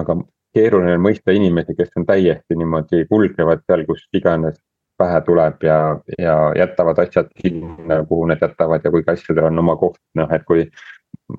aga 0.00 0.16
keeruline 0.56 0.96
on 0.98 1.04
mõista 1.04 1.34
inimesi, 1.34 1.76
kes 1.78 1.94
on 2.00 2.06
täiesti 2.08 2.58
niimoodi 2.58 3.04
kulgevad 3.10 3.62
seal, 3.66 3.86
kus 3.88 4.04
iganes 4.16 4.58
pähe 5.00 5.20
tuleb 5.24 5.64
ja, 5.64 5.78
ja 6.18 6.36
jätavad 6.58 6.98
asjad 7.04 7.30
sinna, 7.40 8.02
kuhu 8.08 8.26
nad 8.30 8.42
jätavad 8.42 8.84
ja 8.84 8.92
kuigi 8.92 9.12
asjadel 9.14 9.48
on 9.48 9.62
oma 9.62 9.76
koht, 9.80 10.00
noh, 10.18 10.32
et 10.34 10.44
kui. 10.48 10.66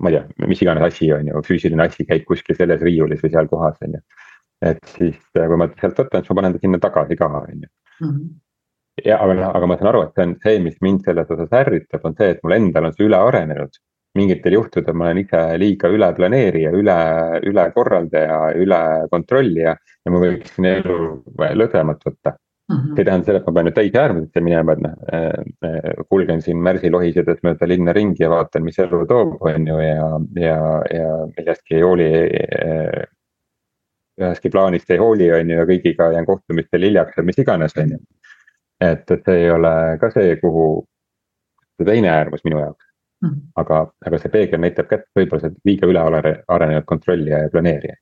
ma 0.00 0.08
ei 0.08 0.14
tea, 0.16 0.46
mis 0.48 0.60
iganes 0.64 0.84
asi 0.86 1.10
on 1.12 1.26
ju, 1.28 1.40
füüsiline 1.46 1.84
asi 1.84 2.04
käib 2.08 2.24
kuskil 2.28 2.56
selles 2.56 2.80
riiulis 2.80 3.20
või 3.24 3.30
seal 3.32 3.48
kohas, 3.48 3.76
on 3.84 3.98
ju. 3.98 4.00
et 4.68 4.80
siis, 4.96 5.18
kui 5.36 5.58
ma 5.60 5.68
sealt 5.80 6.00
võtan, 6.00 6.24
siis 6.24 6.32
ma 6.32 6.38
panen 6.40 6.56
ta 6.56 6.62
sinna 6.62 6.80
tagasi 6.80 7.18
ka, 7.20 7.28
on 7.42 7.66
ju 7.66 7.68
mhm. 8.06 8.22
ja 9.04 9.20
aga 9.24 9.36
noh, 9.38 9.50
aga 9.60 9.68
ma 9.68 9.78
saan 9.78 9.92
aru, 9.92 10.02
et 10.06 10.16
see 10.16 10.26
on 10.28 10.34
see, 10.44 10.62
mis 10.66 10.78
mind 10.84 11.04
selles 11.08 11.32
osas 11.36 11.56
ärritab, 11.60 12.04
on 12.08 12.16
see, 12.18 12.30
et 12.34 12.40
mul 12.44 12.56
endal 12.56 12.88
on 12.88 12.96
see 12.96 13.06
üle 13.08 13.20
arenenud 13.28 13.80
mingitel 14.18 14.58
juhtudel 14.58 14.96
ma 14.96 15.08
olen 15.08 15.22
ise 15.22 15.40
liiga 15.60 15.88
üleplaneerija, 15.88 16.72
üle, 16.76 16.96
ülekorraldaja, 17.48 18.38
üle 18.60 18.80
kontrollija 19.10 19.74
ja 19.76 20.12
ma 20.12 20.20
võiksin 20.22 20.68
elu 20.68 20.98
lõdvemalt 21.62 22.04
võtta 22.08 22.34
mm. 22.34 22.76
-hmm. 22.76 22.94
see 22.94 23.00
ei 23.02 23.04
tähenda 23.04 23.26
seda, 23.26 23.38
et 23.40 23.46
ma 23.46 23.54
pean 23.56 23.68
nüüd 23.68 23.76
täis 23.78 23.96
äärmusesse 24.02 24.44
minema, 24.44 24.76
et 24.76 24.84
noh 24.84 24.94
äh,, 25.16 26.04
kulgen 26.10 26.44
siin 26.44 26.60
märsi 26.66 26.90
lohisedes 26.90 27.40
mööda 27.46 27.68
linna 27.68 27.96
ringi 27.96 28.24
ja 28.24 28.30
vaatan, 28.32 28.64
mis 28.68 28.78
elu 28.84 29.02
toob, 29.08 29.34
on 29.40 29.66
ju, 29.72 29.80
ja, 29.80 30.12
ja, 30.44 30.60
ja 30.98 31.10
millestki 31.36 31.80
ei 31.80 31.82
hooli 31.86 32.10
äh,. 32.12 33.02
ühestki 34.20 34.50
plaanist 34.52 34.90
ei 34.90 35.00
hooli, 35.00 35.32
on 35.32 35.50
ju, 35.50 35.58
ja 35.58 35.68
kõigiga 35.68 36.12
jään 36.12 36.28
kohtumistel 36.28 36.88
hiljaks 36.88 37.16
või 37.18 37.30
mis 37.32 37.38
iganes, 37.40 37.76
on 37.80 37.96
ju. 37.96 38.00
et, 38.80 39.10
et 39.10 39.28
see 39.28 39.44
ei 39.44 39.50
ole 39.50 39.74
ka 40.00 40.10
see, 40.12 40.36
kuhu, 40.44 40.66
see 41.78 41.88
teine 41.88 42.12
äärmus 42.12 42.44
minu 42.44 42.60
jaoks. 42.60 42.91
Aga, 43.56 43.80
aga 44.06 44.18
see 44.20 44.32
peegel 44.32 44.62
näitab 44.62 44.88
kätte 44.90 45.10
võib-olla 45.18 45.46
see 45.48 45.58
liiga 45.68 45.90
üle 45.90 46.02
arenenud 46.02 46.86
kontrollija 46.88 47.44
ja 47.44 47.50
planeerija 47.52 47.96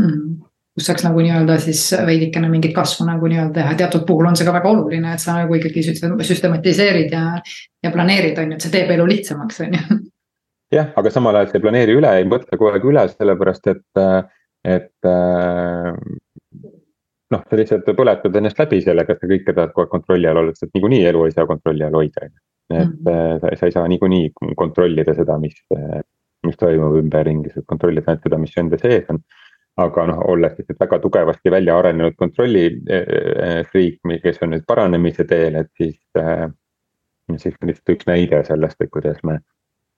mm.. 0.00 0.36
kus 0.76 0.88
saaks 0.88 1.04
nagu 1.06 1.22
nii-öelda 1.24 1.58
siis 1.62 1.82
veidikene 2.08 2.48
mingit 2.52 2.74
kasvu 2.76 3.06
nagu 3.08 3.28
nii-öelda 3.30 3.54
teha, 3.60 3.76
teatud 3.82 4.06
puhul 4.08 4.30
on 4.30 4.36
see 4.38 4.48
ka 4.48 4.54
väga 4.56 4.72
oluline, 4.72 5.14
et 5.14 5.22
sa 5.22 5.38
nagu 5.40 5.58
ikkagi 5.58 5.84
süstematiseerid 6.30 7.16
ja, 7.16 7.24
ja 7.84 7.94
planeerid, 7.94 8.38
on 8.42 8.52
ju, 8.52 8.58
et 8.58 8.66
see 8.66 8.74
teeb 8.74 8.92
elu 8.96 9.08
lihtsamaks, 9.12 9.62
on 9.66 9.78
ju. 9.78 10.00
jah, 10.78 10.92
aga 10.96 11.12
samal 11.14 11.40
ajal 11.40 11.52
sa 11.52 11.60
ei 11.60 11.66
planeeri 11.68 11.98
üle, 12.00 12.12
ei 12.20 12.28
mõtle 12.28 12.58
kogu 12.58 12.72
aeg 12.72 12.88
üle, 12.92 13.06
sellepärast 13.12 13.72
et, 13.74 14.04
et 14.76 15.12
noh, 17.34 17.44
sa 17.44 17.60
lihtsalt 17.60 17.88
põletad 17.98 18.40
ennast 18.40 18.60
läbi 18.60 18.80
sellega, 18.84 19.14
et 19.14 19.22
sa 19.22 19.30
kõike 19.30 19.52
tahad 19.52 19.72
kogu 19.72 19.86
aeg 19.86 19.94
kontrolli 19.98 20.30
all 20.30 20.42
olla, 20.42 20.56
sest 20.56 20.72
niikuinii 20.74 21.04
elu 21.12 21.24
ei 21.26 21.34
saa 21.34 21.48
kontrolli 21.48 21.86
all 21.86 21.98
hoida, 22.00 22.28
on 22.28 22.32
ju. 22.32 22.45
Et 22.70 22.86
mm 22.86 22.92
-hmm. 22.92 23.40
sa, 23.40 23.56
sa 23.56 23.66
ei 23.66 23.72
saa 23.72 23.88
niikuinii 23.88 24.30
kontrollida 24.56 25.14
seda, 25.14 25.38
mis, 25.38 25.54
mis 26.46 26.56
toimub 26.58 26.96
ümberringi, 26.98 27.50
sa 27.54 27.62
kontrollid 27.66 28.08
ainult 28.08 28.22
seda, 28.26 28.38
mis 28.38 28.54
su 28.54 28.60
enda 28.60 28.78
sees 28.78 29.10
on 29.10 29.20
aga 29.82 30.06
noh, 30.10 30.22
olles 30.32 30.54
lihtsalt 30.56 30.80
väga 30.80 30.98
tugevasti 31.04 31.52
välja 31.52 31.76
arenenud 31.78 32.16
kontrolli 32.16 32.64
äh, 32.90 34.22
kes 34.22 34.40
on 34.42 34.54
nüüd 34.54 34.64
paranemise 34.68 35.26
teel, 35.28 35.60
et 35.62 35.70
siis 35.76 35.98
äh,. 36.18 36.48
siis 37.36 37.56
lihtsalt 37.62 37.96
üks 37.96 38.06
näide 38.08 38.42
sellest, 38.46 38.80
et 38.80 38.90
kuidas 38.90 39.18
me, 39.26 39.40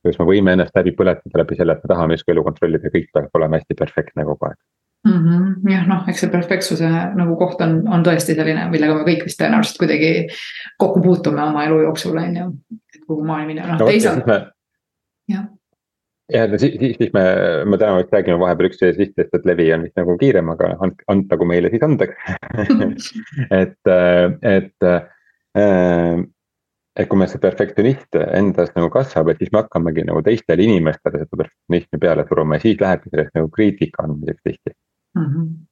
kuidas 0.03 0.19
me 0.19 0.27
võime 0.31 0.57
ennast 0.57 0.77
läbi 0.77 0.95
põletada 0.99 1.43
läbi 1.43 1.59
selle, 1.59 1.77
et 1.77 1.85
me 1.85 1.93
tahame 1.93 2.17
justkui 2.17 2.35
elu 2.35 2.45
kontrollida 2.47 2.89
ja 2.89 2.95
kõik 2.97 3.11
peab 3.15 3.39
olema 3.39 3.61
hästi 3.61 3.79
perfektne 3.79 4.25
kogu 4.25 4.49
aeg 4.49 4.59
mm. 5.07 5.19
-hmm. 5.19 5.71
jah, 5.73 5.87
noh, 5.89 6.09
eks 6.09 6.25
see 6.25 6.33
perfektsuse 6.33 6.89
nagu 7.19 7.37
koht 7.41 7.61
on, 7.65 7.81
on 7.89 8.07
tõesti 8.07 8.37
selline, 8.39 8.69
millega 8.73 8.97
me 8.99 9.07
kõik 9.09 9.27
vist 9.29 9.41
tõenäoliselt 9.43 9.83
kuidagi 9.83 10.13
kokku 10.79 11.03
puutume 11.05 11.43
oma 11.43 11.65
elu 11.69 11.83
jooksul, 11.87 12.19
on 12.19 12.37
ju. 12.37 12.49
et 12.95 13.05
kuhu 13.07 13.25
maailmini, 13.25 13.61
noh 13.61 13.79
no, 13.79 13.87
teisalt. 13.87 14.27
jah 15.29 15.47
ja 16.33 16.47
no 16.47 16.59
siis, 16.61 16.75
siis, 16.81 16.97
siis 17.01 17.13
me, 17.13 17.25
me 17.65 17.79
täna 17.81 18.01
vist 18.01 18.13
räägime 18.13 18.41
vahepeal 18.41 18.69
üksteisest 18.69 19.01
lihtsalt, 19.01 19.35
et 19.35 19.47
levi 19.49 19.69
on 19.75 19.87
vist 19.87 20.01
nagu 20.01 20.17
kiirem, 20.21 20.51
aga 20.55 20.75
and-, 20.85 21.07
antagu 21.09 21.47
meile 21.49 21.71
siis 21.73 21.85
andeks 21.87 22.35
et, 23.63 23.95
et 24.43 24.89
äh, 24.89 26.27
et 26.99 27.07
kui 27.07 27.19
meil 27.21 27.31
see 27.31 27.41
perfektsionist 27.41 28.19
endas 28.19 28.73
nagu 28.75 28.91
kasvab, 28.91 29.31
et 29.31 29.41
siis 29.41 29.53
me 29.55 29.63
hakkamegi 29.63 30.05
nagu 30.09 30.21
teistele 30.27 30.65
inimestele 30.67 31.23
seda 31.23 31.41
perfektsionismi 31.45 32.01
peale 32.03 32.27
suruma 32.29 32.59
ja 32.59 32.65
siis 32.65 32.81
lähebki 32.83 33.13
sellest 33.13 33.39
nagu 33.39 33.51
kriitika 33.55 34.05
andmiseks 34.05 34.43
tihti 34.45 34.75
mm. 35.17 35.25
-hmm 35.25 35.69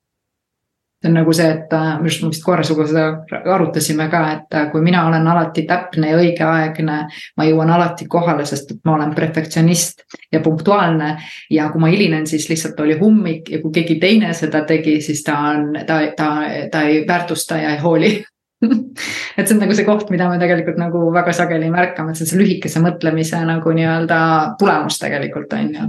see 1.07 1.11
on 1.11 1.14
nagu 1.14 1.33
see, 1.33 1.47
et 1.50 1.73
äh, 1.73 1.97
minu 2.00 2.09
arust 2.09 2.23
me 2.23 2.31
vist 2.33 2.45
korra 2.45 2.64
sinuga 2.64 2.87
seda 2.88 3.43
arutasime 3.55 4.09
ka, 4.11 4.21
et 4.33 4.55
äh, 4.57 4.69
kui 4.73 4.83
mina 4.83 5.07
olen 5.07 5.26
alati 5.28 5.66
täpne 5.69 6.11
ja 6.11 6.21
õigeaegne. 6.21 6.99
ma 7.37 7.45
jõuan 7.45 7.71
alati 7.71 8.07
kohale, 8.09 8.47
sest 8.47 8.71
et 8.71 8.81
ma 8.85 8.95
olen 8.95 9.14
perfektsionist 9.14 10.02
ja 10.33 10.40
punktuaalne. 10.40 11.16
ja 11.50 11.69
kui 11.71 11.81
ma 11.81 11.90
hilinen, 11.93 12.26
siis 12.26 12.49
lihtsalt 12.49 12.81
oli 12.81 12.97
ummik 13.00 13.50
ja 13.50 13.61
kui 13.62 13.73
keegi 13.73 13.99
teine 14.00 14.33
seda 14.35 14.64
tegi, 14.64 15.00
siis 15.00 15.23
ta 15.23 15.38
on, 15.50 15.76
ta, 15.87 16.00
ta, 16.16 16.31
ta 16.73 16.83
ei 16.83 17.05
väärtusta 17.09 17.61
ja 17.61 17.76
ei 17.76 17.78
hooli 17.78 18.25
et 19.37 19.47
see 19.47 19.55
on 19.55 19.61
nagu 19.61 19.75
see 19.76 19.85
koht, 19.85 20.11
mida 20.11 20.31
me 20.31 20.40
tegelikult 20.40 20.78
nagu 20.81 21.11
väga 21.12 21.33
sageli 21.37 21.69
märkame, 21.71 22.11
et 22.11 22.16
see 22.16 22.25
on 22.25 22.33
see 22.33 22.40
lühikese 22.40 22.81
mõtlemise 22.81 23.43
nagu 23.45 23.73
nii-öelda 23.78 24.19
tulemus 24.59 24.99
tegelikult 25.02 25.52
on 25.52 25.75
ju. 25.75 25.88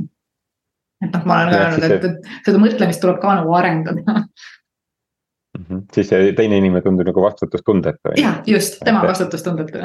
Et 1.06 1.14
noh, 1.14 1.24
ma 1.30 1.42
olen 1.44 1.54
ka 1.54 1.62
öelnud, 1.64 1.88
et, 1.88 2.04
et 2.10 2.46
seda 2.48 2.62
mõtlemist 2.62 3.04
tuleb 3.04 3.22
ka 3.22 3.38
nagu 3.40 3.56
arendada 3.58 4.04
mm. 4.18 5.64
-hmm. 5.64 5.82
siis 5.94 6.12
see 6.12 6.34
teine 6.38 6.60
inimene 6.62 6.84
tundub 6.86 7.10
nagu 7.12 7.26
vastutustundetu. 7.26 8.18
jah, 8.22 8.42
just, 8.48 8.80
tema 8.84 9.04
et... 9.04 9.14
vastutustundetu 9.14 9.84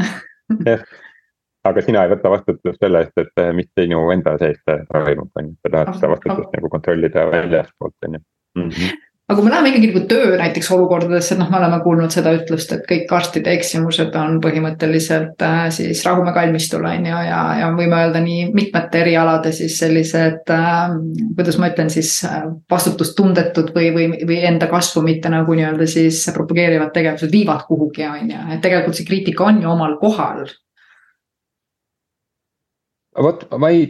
jah, 0.70 0.84
aga 1.68 1.86
sina 1.86 2.04
ei 2.04 2.14
võta 2.14 2.32
vastutust 2.32 2.80
selle 2.80 3.04
eest, 3.04 3.16
et 3.18 3.46
mis 3.56 3.70
sinu 3.78 4.02
enda 4.14 4.36
sees 4.42 4.60
toimub, 4.66 5.30
on 5.36 5.52
ju, 5.52 5.56
sa 5.62 5.76
tahad 5.76 5.96
seda 5.96 6.12
vastutust 6.16 6.58
nagu 6.58 6.74
kontrollida 6.76 7.26
väljastpoolt, 7.30 7.98
on 8.08 8.20
ju. 8.20 8.26
-hmm 8.58 9.00
aga 9.28 9.38
kui 9.38 9.46
me 9.46 9.52
läheme 9.52 9.70
ikkagi 9.70 9.88
nagu 9.88 10.00
töö 10.10 10.36
näiteks 10.36 10.68
olukordadesse, 10.74 11.36
noh, 11.38 11.48
me 11.50 11.56
oleme 11.56 11.78
kuulnud 11.84 12.12
seda 12.12 12.32
ütlust, 12.36 12.72
et 12.74 12.82
kõik 12.88 13.12
arstide 13.14 13.52
eksimused 13.54 14.16
on 14.18 14.40
põhimõtteliselt 14.44 15.44
äh, 15.46 15.60
siis 15.74 16.02
rahumäe 16.06 16.34
kalmistul 16.36 16.84
on 16.88 17.06
ju, 17.06 17.20
ja, 17.28 17.42
ja 17.60 17.70
võime 17.76 18.00
öelda 18.02 18.20
nii 18.24 18.48
mitmete 18.52 19.00
erialade 19.04 19.54
siis 19.56 19.78
sellised 19.80 20.52
äh,. 20.52 20.96
kuidas 21.36 21.60
ma 21.62 21.70
ütlen 21.70 21.92
siis 21.94 22.10
äh, 22.28 22.42
vastutustundetud 22.70 23.70
või, 23.76 23.92
või, 23.94 24.08
või 24.26 24.40
enda 24.50 24.68
kasvu 24.72 25.04
mitte 25.06 25.32
nagu 25.32 25.54
nii-öelda 25.56 25.86
siis 25.88 26.24
propageerivad 26.34 26.92
tegevused 26.92 27.32
viivad 27.32 27.64
kuhugi 27.70 28.04
on 28.08 28.34
ju, 28.34 28.42
et 28.56 28.60
tegelikult 28.64 28.98
see 28.98 29.08
kriitika 29.08 29.48
on 29.48 29.62
ju 29.62 29.70
omal 29.70 29.96
kohal 30.02 30.44
vot 33.22 33.46
ma 33.60 33.72
ei, 33.72 33.86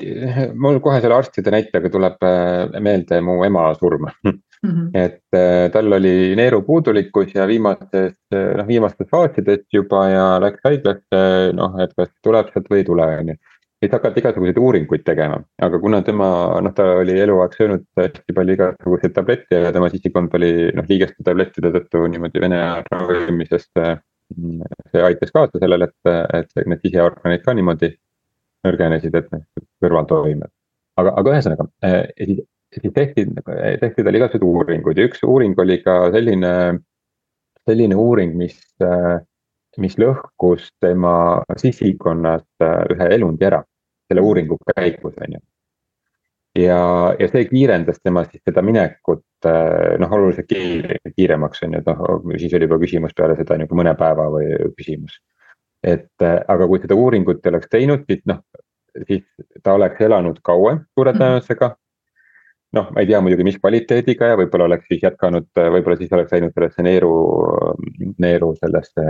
mul 0.55 0.79
kohe 0.85 1.01
selle 1.01 1.17
arstide 1.19 1.51
näitega 1.55 1.91
tuleb 1.91 2.25
äh, 2.27 2.81
meelde 2.85 3.25
mu 3.25 3.41
ema 3.49 3.71
surm 3.81 4.11
mm. 4.63 4.71
-hmm. 4.71 4.91
et 4.95 5.23
äh, 5.35 5.71
tal 5.73 5.93
oli 5.93 6.37
neerupuudulikkus 6.37 7.35
ja 7.35 7.47
viimastes, 7.47 8.15
äh, 8.35 8.53
noh 8.59 8.67
viimastes 8.67 9.09
faasides 9.11 9.65
juba 9.73 10.09
ja 10.09 10.27
läks 10.41 10.61
haiglasse, 10.65 11.25
noh, 11.53 11.81
et 11.81 11.95
kas 11.97 12.13
tuleb 12.23 12.53
sealt 12.53 12.71
või 12.71 12.83
ei 12.83 12.85
tule, 12.91 13.09
on 13.23 13.35
ju. 13.35 13.37
siis 13.83 13.93
hakati 13.93 14.21
igasuguseid 14.23 14.59
uuringuid 14.63 15.03
tegema, 15.05 15.41
aga 15.67 15.79
kuna 15.83 16.03
tema, 16.07 16.29
noh, 16.63 16.75
ta 16.75 16.85
oli 17.01 17.19
eluaeg 17.21 17.57
söönud 17.59 17.85
hästi 17.99 18.37
palju 18.37 18.55
igasuguseid 18.55 19.15
tablette 19.17 19.59
ja 19.65 19.73
tema 19.75 19.91
sisikond 19.91 20.35
oli 20.39 20.53
noh, 20.79 20.87
liigeste 20.89 21.27
tablettide 21.27 21.75
tõttu 21.75 22.07
niimoodi 22.15 22.41
vene 22.47 22.63
ravimisest. 22.93 23.73
see 24.93 25.03
aitas 25.05 25.31
kaasa 25.33 25.59
sellele, 25.61 25.85
et, 25.91 26.11
et 26.39 26.67
need 26.67 26.81
siseorganid 26.87 27.43
ka 27.45 27.53
niimoodi 27.53 27.91
nõrgenesid, 28.65 29.15
et 29.19 29.29
kõrvaltoimed. 29.83 30.49
aga, 30.97 31.13
aga 31.19 31.35
ühesõnaga 31.35 31.67
siis, 32.17 32.41
siis 32.75 32.95
tehti, 32.95 33.27
tehti 33.81 34.05
talle 34.05 34.19
igasuguseid 34.21 34.47
uuringuid 34.47 34.99
ja 34.99 35.07
üks 35.09 35.23
uuring 35.27 35.59
oli 35.61 35.79
ka 35.85 35.97
selline, 36.15 36.53
selline 37.69 37.99
uuring, 37.99 38.35
mis, 38.39 38.59
mis 39.83 39.97
lõhkus 40.01 40.71
tema 40.83 41.15
sisikonnast 41.61 42.67
ühe 42.95 43.09
elundi 43.19 43.49
ära, 43.49 43.63
selle 44.09 44.25
uuringu 44.25 44.61
käigus, 44.73 45.17
on 45.17 45.39
ju 45.39 45.43
ja, 46.63 46.81
ja 47.19 47.29
see 47.33 47.47
kiirendas 47.49 48.01
tema 48.05 48.27
siis 48.29 48.43
seda 48.45 48.65
minekut 48.65 49.25
noh, 50.01 50.17
oluliselt 50.19 50.49
kiire, 50.51 50.99
kiiremaks 51.17 51.65
on 51.67 51.77
ju, 51.77 51.83
et 51.85 51.93
noh, 51.93 52.33
siis 52.37 52.57
oli 52.57 52.69
juba 52.69 52.81
küsimus 52.83 53.15
peale 53.17 53.37
seda 53.39 53.57
nagu 53.61 53.79
mõne 53.79 53.95
päeva 53.99 54.29
või 54.35 54.51
küsimus 54.77 55.17
et 55.83 56.23
äh, 56.23 56.41
aga 56.49 56.67
kui 56.71 56.81
seda 56.83 56.97
uuringut 56.99 57.45
ei 57.45 57.53
oleks 57.53 57.71
teinud, 57.71 58.05
siis 58.09 58.23
noh, 58.31 58.41
siis 59.09 59.25
ta 59.63 59.75
oleks 59.79 60.01
elanud 60.05 60.39
kauem 60.47 60.85
suure 60.95 61.13
mhm. 61.13 61.23
tõenäosusega. 61.23 61.75
Noh, 62.77 62.91
ma 62.91 63.03
ei 63.03 63.09
tea 63.09 63.21
muidugi, 63.21 63.47
mis 63.47 63.59
kvaliteediga 63.61 64.33
ja 64.33 64.39
võib-olla 64.41 64.71
oleks 64.71 64.89
siis 64.91 65.03
jätkanud, 65.05 65.49
võib-olla 65.57 65.97
siis 66.01 66.13
oleks 66.17 66.35
läinud 66.35 66.55
sellesse 66.57 66.85
neeru, 66.87 67.15
neeru 68.23 68.53
sellesse, 68.61 69.07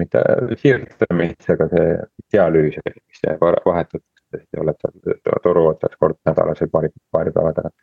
mitte 0.00 0.22
siirdamisse, 0.62 1.56
aga 1.56 1.68
see 1.72 1.88
dialüüs, 2.34 2.78
mis 2.86 3.24
vahetatakse, 3.40 4.02
oled 4.62 4.80
sa 4.80 5.40
toru 5.44 5.66
otsas 5.72 5.96
kord 6.00 6.18
nädalas 6.28 6.62
või 6.64 6.72
paari, 6.72 6.92
paari 7.12 7.34
päeva 7.36 7.52
tagant. 7.56 7.76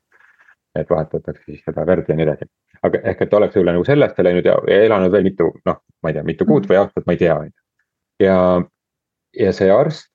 et 0.74 0.90
vahetatakse 0.90 1.44
siis 1.46 1.60
seda 1.62 1.84
verd 1.86 2.08
ja 2.10 2.16
nii 2.18 2.26
edasi. 2.26 2.46
aga 2.84 3.00
ehk, 3.12 3.22
et 3.22 3.34
oleks 3.34 3.58
üle 3.62 3.72
nagu 3.72 3.86
sellesse 3.86 4.24
läinud 4.26 4.46
ja, 4.46 4.56
ja 4.68 4.80
elanud 4.88 5.12
veel 5.12 5.24
mitu, 5.24 5.52
noh, 5.66 5.84
ma 6.02 6.10
ei 6.10 6.18
tea, 6.18 6.24
mitu 6.26 6.46
kuud 6.50 6.66
või 6.70 6.80
aastat, 6.82 7.06
ma 7.06 7.14
ei 7.14 7.22
tea, 7.22 7.36
on 7.38 7.52
ju 7.52 7.64
ja, 8.20 8.38
ja 9.40 9.54
see 9.54 9.72
arst, 9.72 10.10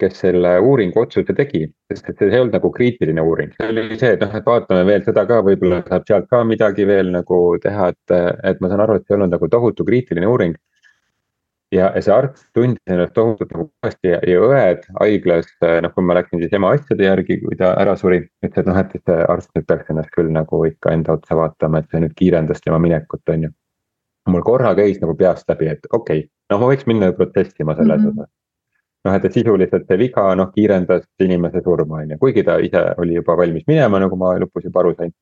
kes 0.00 0.16
selle 0.24 0.54
uuringu 0.64 1.00
otsuse 1.04 1.34
tegi, 1.36 1.66
sest 1.90 2.08
et 2.10 2.18
see 2.18 2.32
ei 2.32 2.40
olnud 2.42 2.56
nagu 2.56 2.70
kriitiline 2.74 3.22
uuring, 3.22 3.52
see 3.54 3.68
oli 3.70 3.98
see, 3.98 4.14
et 4.16 4.24
noh, 4.24 4.32
et 4.34 4.46
vaatame 4.46 4.86
veel 4.88 5.04
seda 5.06 5.22
ka, 5.28 5.38
võib-olla 5.46 5.82
saab 5.86 6.08
sealt 6.08 6.26
ka 6.32 6.40
midagi 6.46 6.86
veel 6.88 7.12
nagu 7.14 7.42
teha, 7.62 7.92
et, 7.94 8.16
et 8.50 8.64
ma 8.64 8.72
saan 8.72 8.82
aru, 8.84 8.98
et 8.98 9.06
see 9.06 9.14
ei 9.14 9.20
olnud 9.20 9.36
nagu 9.36 9.50
tohutu 9.52 9.86
kriitiline 9.86 10.26
uuring. 10.30 10.56
ja, 11.70 11.92
ja 11.94 12.00
see 12.02 12.14
arst 12.14 12.42
tundis 12.56 12.90
ennast 12.90 13.12
tohutult 13.14 13.52
nagu 13.52 13.68
pahasti 13.82 14.14
ja, 14.14 14.18
ja 14.26 14.40
õed 14.40 14.86
haiglas, 14.98 15.50
noh, 15.84 15.92
kui 15.94 16.06
ma 16.08 16.16
läksin 16.16 16.42
siis 16.42 16.58
ema 16.58 16.72
asjade 16.74 17.04
järgi, 17.04 17.38
kui 17.44 17.58
ta 17.60 17.74
ära 17.78 17.94
suri, 18.00 18.22
ütles, 18.42 18.64
et 18.64 18.70
noh, 18.72 18.82
et 18.82 18.98
see 18.98 19.20
arst 19.36 19.52
nüüd 19.54 19.68
peaks 19.68 19.92
ennast 19.92 20.10
küll 20.16 20.32
nagu 20.32 20.62
ikka 20.66 20.96
enda 20.96 21.18
otsa 21.20 21.36
vaatama, 21.38 21.84
et 21.84 21.92
see 21.92 22.02
nüüd 22.02 22.16
kiirendas 22.18 22.64
tema 22.64 22.80
minekut, 22.82 23.22
on 23.30 23.46
ju 23.46 23.54
mul 24.28 24.42
korra 24.44 24.74
käis 24.76 24.98
nagu 25.02 25.14
peast 25.16 25.48
läbi, 25.48 25.70
et 25.72 25.86
okei 25.92 26.24
okay,, 26.24 26.28
noh, 26.52 26.60
ma 26.62 26.72
võiks 26.72 26.88
minna 26.88 27.12
protestima 27.16 27.76
selles 27.78 28.02
mm 28.02 28.10
-hmm. 28.10 28.22
osas. 28.22 28.37
Noh, 29.08 29.16
et, 29.16 29.32
sisuliselt 29.32 29.88
see 29.88 29.98
viga 30.00 30.26
noh 30.38 30.52
kiirendas 30.54 31.06
inimese 31.24 31.62
surma, 31.64 32.02
on 32.04 32.14
ju, 32.14 32.20
kuigi 32.20 32.44
ta 32.46 32.58
ise 32.62 32.84
oli 33.02 33.18
juba 33.18 33.36
valmis 33.40 33.66
minema, 33.70 34.00
nagu 34.04 34.20
ma 34.20 34.36
lõpus 34.44 34.68
juba 34.68 34.84
aru 34.84 34.94
sain. 34.98 35.12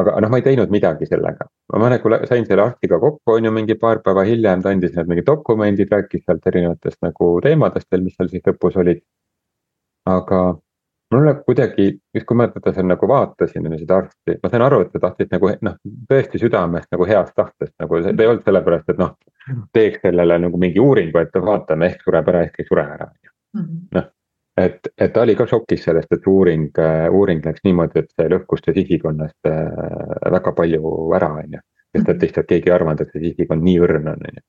aga 0.00 0.14
noh, 0.24 0.30
ma 0.32 0.38
ei 0.40 0.44
teinud 0.46 0.70
midagi 0.72 1.06
sellega, 1.06 1.46
ma 1.78 1.88
nagu 1.92 2.16
sain 2.26 2.46
selle 2.48 2.64
arstiga 2.64 2.98
kokku, 3.02 3.36
on 3.36 3.44
ju, 3.46 3.52
mingi 3.54 3.76
paar 3.78 4.00
päeva 4.06 4.24
hiljem, 4.26 4.62
ta 4.64 4.72
andis 4.72 4.96
need 4.96 5.10
mingid 5.10 5.28
dokumendid, 5.28 5.92
rääkis 5.92 6.24
sealt 6.24 6.46
erinevatest 6.50 7.02
nagu 7.06 7.32
teemadest 7.44 7.90
veel, 7.92 8.06
mis 8.06 8.16
seal 8.16 8.30
siis 8.32 8.46
lõpus 8.48 8.78
olid. 8.82 9.02
aga 10.08 10.38
mulle 11.12 11.34
kuidagi, 11.46 11.88
just 12.14 12.26
kui 12.28 12.38
ma 12.38 12.46
teda 12.52 12.72
seal 12.74 12.88
nagu 12.88 13.08
vaatasin, 13.08 13.68
seda 13.80 13.98
arsti, 14.02 14.38
ma 14.42 14.50
sain 14.52 14.64
aru, 14.66 14.80
et 14.84 14.92
ta 14.94 15.02
tahtis 15.02 15.30
nagu 15.32 15.50
noh, 15.68 15.76
tõesti 16.08 16.40
südamest 16.40 16.88
nagu 16.94 17.06
heast 17.08 17.34
tahtest 17.38 17.74
nagu 17.82 18.00
see 18.02 18.14
ei 18.16 18.30
olnud 18.30 18.48
sellepärast, 18.48 18.90
et 18.92 19.00
noh. 19.02 19.14
teeks 19.74 20.04
sellele 20.06 20.38
nagu 20.38 20.58
mingi 20.62 20.80
uuringu, 20.80 21.18
et 21.18 21.38
vaatame, 21.46 21.88
ehk 21.90 22.04
sureb 22.06 22.28
ära, 22.30 22.44
ehk 22.46 22.60
ei 22.62 22.68
sure 22.68 22.84
ära, 22.84 23.08
on 23.10 23.18
ju. 23.18 23.32
Mhm. 23.58 23.78
noh, 23.98 24.10
et, 24.62 24.88
et 24.98 25.12
ta 25.12 25.24
oli 25.26 25.34
ka 25.36 25.46
šokis 25.50 25.84
sellest, 25.88 26.12
et 26.12 26.28
uuring, 26.28 26.68
uuring 27.10 27.44
läks 27.44 27.64
niimoodi, 27.66 28.04
et 28.04 28.12
see 28.14 28.28
lõhkus 28.32 28.64
ta 28.64 28.74
sisikonnast 28.76 29.50
väga 30.36 30.54
palju 30.56 30.92
ära, 31.18 31.32
on 31.42 31.58
ju. 31.58 31.64
sest 31.96 32.08
et 32.08 32.22
lihtsalt 32.26 32.48
keegi 32.48 32.70
ei 32.70 32.76
arvanud, 32.76 33.02
et 33.02 33.10
see 33.12 33.26
sisikond 33.30 33.64
nii 33.66 33.80
õrn 33.84 34.12
on, 34.14 34.22
on 34.28 34.38
ju. 34.38 34.46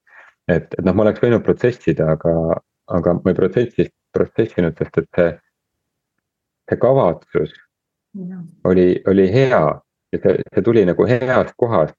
et, 0.47 0.69
et 0.77 0.85
noh, 0.85 0.95
ma 0.95 1.07
oleks 1.07 1.23
võinud 1.23 1.43
protsessida, 1.43 2.13
aga, 2.17 2.35
aga 2.99 3.17
ma 3.19 3.33
ei 3.33 3.39
protsessis, 3.39 3.89
protsessinud, 4.13 4.77
sest 4.77 5.01
et 5.01 5.09
see, 5.17 5.33
see 6.69 6.79
kavatsus 6.79 7.51
ja. 8.13 8.39
oli, 8.69 8.87
oli 9.07 9.27
hea 9.33 9.65
ja 10.13 10.19
see, 10.23 10.39
see 10.53 10.65
tuli 10.65 10.85
nagu 10.85 11.07
heast 11.09 11.53
kohast 11.57 11.97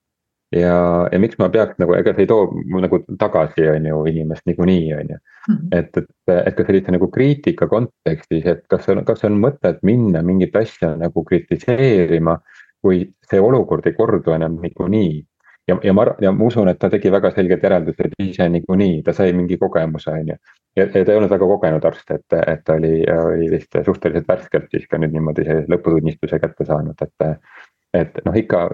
ja, 0.55 1.09
ja 1.13 1.19
miks 1.19 1.39
ma 1.39 1.49
peaks 1.53 1.79
nagu, 1.83 1.95
ega 1.99 2.15
see 2.15 2.25
ei 2.25 2.31
too 2.31 2.47
nagu 2.83 3.01
tagasi, 3.21 3.67
on 3.71 3.89
ju, 3.89 4.01
inimest 4.11 4.47
niikuinii, 4.49 4.93
on 4.95 5.15
ju. 5.15 5.21
Mhm. 5.49 5.69
et, 5.73 5.97
et, 6.01 6.35
et 6.35 6.57
ka 6.57 6.67
sellise 6.67 6.95
nagu 6.95 7.11
kriitika 7.13 7.69
kontekstis, 7.69 8.47
et 8.49 8.65
kas 8.71 8.89
on, 8.93 9.03
kas 9.05 9.25
on 9.29 9.39
mõtet 9.43 9.83
minna 9.83 10.23
mingit 10.25 10.57
asja 10.57 10.95
nagu 11.01 11.25
kritiseerima, 11.25 12.39
kui 12.85 13.05
see 13.31 13.41
olukord 13.41 13.87
ei 13.89 13.97
kordu 13.97 14.35
enam 14.37 14.61
niikuinii. 14.63 15.23
Ja, 15.69 15.79
ja 15.83 15.93
ma, 15.97 16.07
ja 16.21 16.33
ma 16.33 16.49
usun, 16.49 16.69
et 16.69 16.79
ta 16.79 16.91
tegi 16.93 17.13
väga 17.13 17.31
selged 17.35 17.63
järeldused 17.65 18.17
ise 18.23 18.49
niikuinii, 18.57 19.03
ta 19.07 19.13
sai 19.17 19.33
mingi 19.37 19.59
kogemuse, 19.61 20.11
on 20.11 20.33
ju. 20.35 20.39
ja, 20.77 20.87
ja 20.87 21.05
ta 21.05 21.13
ei 21.13 21.19
olnud 21.19 21.33
väga 21.33 21.51
kogenud 21.53 21.85
arst, 21.91 22.11
et, 22.11 22.39
et 22.41 22.65
ta 22.65 22.79
oli, 22.81 22.97
oli 23.19 23.51
vist 23.53 23.79
suhteliselt 23.85 24.29
värskelt 24.29 24.73
siis 24.75 24.89
ka 24.91 25.01
nüüd 25.01 25.15
niimoodi 25.15 25.47
see 25.47 25.63
lõputunnistuse 25.73 26.41
kätte 26.43 26.67
saanud, 26.69 27.07
et 27.07 27.31
et 27.95 28.19
noh, 28.27 28.35
ikka 28.35 28.67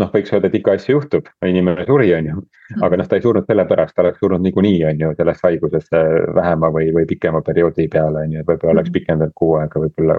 noh, 0.00 0.10
võiks 0.12 0.32
öelda, 0.32 0.48
et 0.48 0.56
ikka 0.58 0.76
asju 0.78 0.96
juhtub, 0.96 1.28
inimene 1.46 1.84
suri, 1.88 2.08
on 2.16 2.28
ju. 2.30 2.42
Aga 2.82 2.98
noh, 2.98 3.08
ta 3.08 3.18
ei 3.18 3.24
surnud 3.24 3.48
sellepärast, 3.48 3.94
ta 3.96 4.04
oleks 4.04 4.22
surnud 4.22 4.42
niikuinii, 4.46 4.80
on 4.88 5.04
ju, 5.04 5.12
sellest 5.18 5.44
haigusest 5.46 5.96
vähema 6.38 6.72
või, 6.74 6.88
või 6.96 7.06
pikema 7.08 7.42
perioodi 7.44 7.88
peale, 7.92 8.24
on 8.26 8.38
ju, 8.38 8.44
võib-olla 8.48 8.78
oleks 8.78 8.90
mm. 8.90 8.96
pikendanud 8.98 9.36
kuu 9.38 9.54
aega, 9.60 9.84
võib-olla 9.84 10.18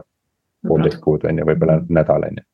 poolteist 0.67 1.01
kuud, 1.03 1.25
on 1.29 1.41
ju, 1.41 1.49
võib-olla 1.49 1.79
mm. 1.81 1.93
nädal, 1.99 2.29
on 2.29 2.41
ju. 2.41 2.47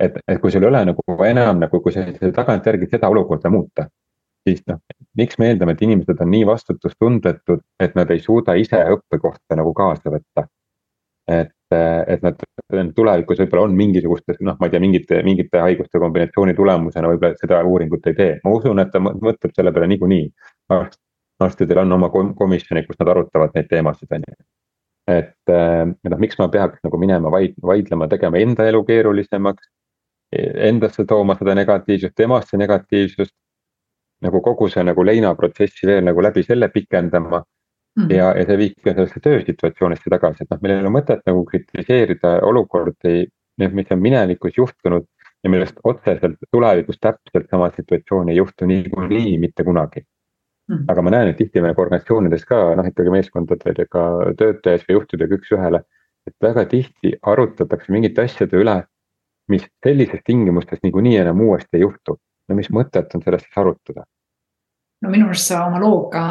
Et, 0.00 0.20
et 0.28 0.40
kui 0.40 0.52
sul 0.54 0.62
ei 0.62 0.70
ole 0.70 0.84
nagu 0.90 1.16
enam 1.26 1.62
nagu, 1.64 1.80
kui 1.82 1.94
sa 1.94 2.04
tagantjärgi 2.34 2.90
seda 2.90 3.10
olukorda 3.12 3.50
muuta, 3.50 3.88
siis 4.46 4.62
noh, 4.70 4.78
miks 5.18 5.38
me 5.38 5.50
eeldame, 5.50 5.74
et 5.74 5.82
inimesed 5.86 6.22
on 6.24 6.30
nii 6.34 6.46
vastutustundetud, 6.46 7.64
et 7.80 7.98
nad 7.98 8.10
ei 8.14 8.22
suuda 8.24 8.54
ise 8.60 8.84
õppekohta 8.94 9.58
nagu 9.58 9.74
kaasa 9.76 10.14
võtta 10.14 10.46
et, 11.28 11.52
et 12.06 12.22
nad 12.24 12.40
tulevikus 12.96 13.42
võib-olla 13.42 13.66
on 13.68 13.74
mingisugustes, 13.76 14.40
noh, 14.44 14.56
ma 14.60 14.68
ei 14.68 14.72
tea, 14.72 14.82
mingite, 14.82 15.20
mingite 15.26 15.60
haiguste 15.62 16.00
kombinatsiooni 16.00 16.54
tulemusena 16.56 17.10
võib-olla 17.12 17.40
seda 17.40 17.60
uuringut 17.68 18.06
ei 18.08 18.16
tee, 18.16 18.36
ma 18.44 18.54
usun, 18.56 18.80
et 18.82 18.92
ta 18.92 19.02
mõtleb 19.02 19.52
selle 19.54 19.72
peale 19.74 19.90
niikuinii. 19.92 20.28
arstidel 21.38 21.84
on 21.84 21.92
oma 21.94 22.08
komisjonid, 22.10 22.86
kus 22.88 22.98
nad 22.98 23.12
arutavad 23.12 23.52
neid 23.54 23.68
teemasid, 23.70 24.10
on 24.16 24.24
ju. 24.26 24.38
et 25.08 25.52
noh, 25.52 26.18
miks 26.20 26.38
ma 26.40 26.48
peaks 26.52 26.80
nagu 26.84 26.98
minema 27.00 27.30
vaid, 27.32 27.54
vaidlema, 27.62 28.08
tegema 28.08 28.40
enda 28.40 28.66
elu 28.68 28.82
keerulisemaks. 28.84 29.70
Endasse 30.32 31.04
tooma 31.08 31.38
seda 31.38 31.54
negatiivsust, 31.56 32.14
temasse 32.16 32.56
negatiivsust. 32.60 33.34
nagu 34.20 34.40
kogu 34.42 34.66
see 34.68 34.82
nagu 34.82 35.04
leinaprotsessi 35.06 35.86
veel 35.86 36.02
nagu 36.04 36.22
läbi 36.22 36.42
selle 36.42 36.68
pikendama 36.74 37.38
Mm. 37.98 38.10
ja, 38.14 38.28
ja 38.36 38.44
see 38.46 38.58
viib 38.60 38.76
ka 38.84 38.92
sellesse 38.94 39.20
töösituatsioonisse 39.24 40.10
tagasi, 40.12 40.44
et 40.44 40.52
noh, 40.52 40.60
meil 40.62 40.76
ei 40.76 40.82
ole 40.84 40.92
mõtet 40.94 41.24
nagu 41.26 41.40
kritiseerida 41.48 42.36
olukordi, 42.46 43.24
mis 43.58 43.90
on 43.94 44.02
minevikus 44.02 44.58
juhtunud 44.58 45.08
ja 45.42 45.50
millest 45.50 45.80
otseselt 45.86 46.38
tulevikus 46.54 47.00
täpselt 47.02 47.48
sama 47.50 47.70
situatsioon 47.74 48.30
ei 48.30 48.38
juhtu 48.38 48.68
niikuinii 48.70 49.38
mitte 49.42 49.66
kunagi 49.66 50.04
mm.. 50.04 50.84
aga 50.92 51.02
ma 51.02 51.14
näen, 51.14 51.32
et 51.32 51.40
tihtipeale 51.40 51.74
organisatsioonides 51.74 52.46
ka 52.46 52.60
noh, 52.78 52.86
ikkagi 52.92 53.14
meeskondadega 53.16 54.04
töötajas 54.38 54.86
või 54.86 55.00
juhtidega 55.00 55.40
üks-ühele. 55.40 55.82
et 56.28 56.36
väga 56.44 56.66
tihti 56.70 57.16
arutatakse 57.22 57.92
mingite 57.94 58.28
asjade 58.28 58.62
üle, 58.62 58.82
mis 59.48 59.66
sellistes 59.84 60.20
tingimustes 60.24 60.82
niikuinii 60.82 61.16
enam 61.24 61.40
uuesti 61.40 61.78
ei 61.78 61.86
juhtu. 61.86 62.18
no 62.48 62.56
mis 62.56 62.70
mõtet 62.72 63.14
on 63.14 63.22
sellest 63.22 63.44
siis 63.44 63.60
arutada 63.60 64.04
no 65.02 65.10
minu 65.10 65.28
arust 65.30 65.50
sa 65.50 65.64
oma 65.66 65.80
looga 65.82 66.22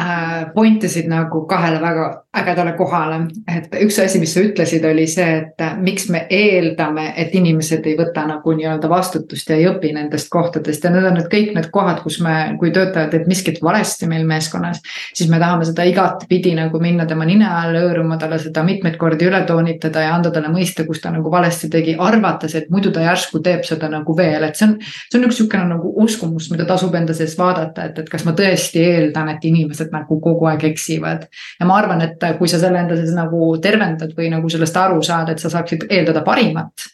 äh, 0.00 0.52
point 0.54 0.84
isid 0.84 1.08
nagu 1.10 1.44
kahele 1.46 1.80
väga 1.82 2.06
ägedale 2.36 2.72
kohale. 2.76 3.20
et 3.56 3.74
üks 3.82 3.98
asi, 4.02 4.18
mis 4.20 4.34
sa 4.34 4.42
ütlesid, 4.44 4.84
oli 4.84 5.06
see, 5.10 5.26
et 5.40 5.62
äh, 5.62 5.76
miks 5.80 6.08
me 6.12 6.26
eeldame, 6.30 7.08
et 7.16 7.34
inimesed 7.34 7.86
ei 7.86 7.96
võta 7.98 8.26
nagu 8.28 8.52
nii-öelda 8.56 8.88
vastutust 8.90 9.50
ja 9.50 9.56
ei 9.56 9.68
õpi 9.70 9.92
nendest 9.96 10.28
kohtadest 10.32 10.84
ja 10.84 10.92
need 10.92 11.06
on 11.08 11.16
need 11.18 11.30
kõik 11.32 11.54
need 11.56 11.70
kohad, 11.74 12.02
kus 12.04 12.18
me, 12.24 12.56
kui 12.60 12.72
töötaja 12.74 13.10
teeb 13.12 13.26
miskit 13.30 13.62
valesti 13.62 14.08
meil 14.10 14.26
meeskonnas. 14.28 14.82
siis 15.14 15.30
me 15.30 15.40
tahame 15.42 15.64
seda 15.68 15.86
igatpidi 15.88 16.54
nagu 16.58 16.80
minna 16.82 17.06
tema 17.06 17.24
nina 17.28 17.54
all 17.62 17.76
hõõruma, 17.76 18.18
talle 18.20 18.38
seda 18.42 18.64
mitmeid 18.66 18.98
kordi 19.00 19.28
üle 19.28 19.42
toonitada 19.48 20.04
ja 20.04 20.14
anda 20.14 20.30
talle 20.34 20.52
mõista, 20.52 20.86
kus 20.86 21.00
ta 21.00 21.12
nagu 21.14 21.30
valesti 21.32 21.70
tegi, 21.72 21.96
arvates, 21.98 22.54
et 22.54 22.70
muidu 22.70 22.92
ta 22.92 23.04
järsku 23.04 23.40
teeb 23.44 23.64
seda 23.68 23.88
nagu 23.92 24.16
veel, 24.16 24.44
et 24.44 24.56
see 24.56 24.68
on. 24.68 24.76
see 24.82 25.20
on 25.20 25.28
üks 25.28 25.40
sihukene 25.40 25.70
nagu 25.70 25.92
uskumus, 26.04 26.50
mida 26.52 26.66
tasub 26.68 26.94
enda 26.94 27.14
sees 27.16 27.36
vaadata, 27.38 27.88
et, 27.90 27.98
et 28.02 28.10
kas 28.12 28.24
ma 28.26 28.34
tõesti 28.36 28.82
eeldan, 28.82 29.30
et 29.32 29.44
inimesed 29.44 29.92
nagu 29.94 30.20
kogu 30.20 30.48
aeg 30.50 30.64
eksivad. 30.72 31.26
ja 31.60 31.68
ma 31.68 31.78
arvan, 31.80 32.02
et 32.04 32.25
kui 32.38 32.48
sa 32.50 32.58
selle 32.62 32.80
enda 32.82 32.98
sees 32.98 33.14
nagu 33.16 33.54
tervendad 33.62 34.12
või 34.16 34.30
nagu 34.32 34.50
sellest 34.52 34.76
aru 34.82 35.02
saad, 35.02 35.30
et 35.32 35.42
sa 35.42 35.52
saaksid 35.52 35.88
eeldada 35.90 36.24
parimat 36.26 36.86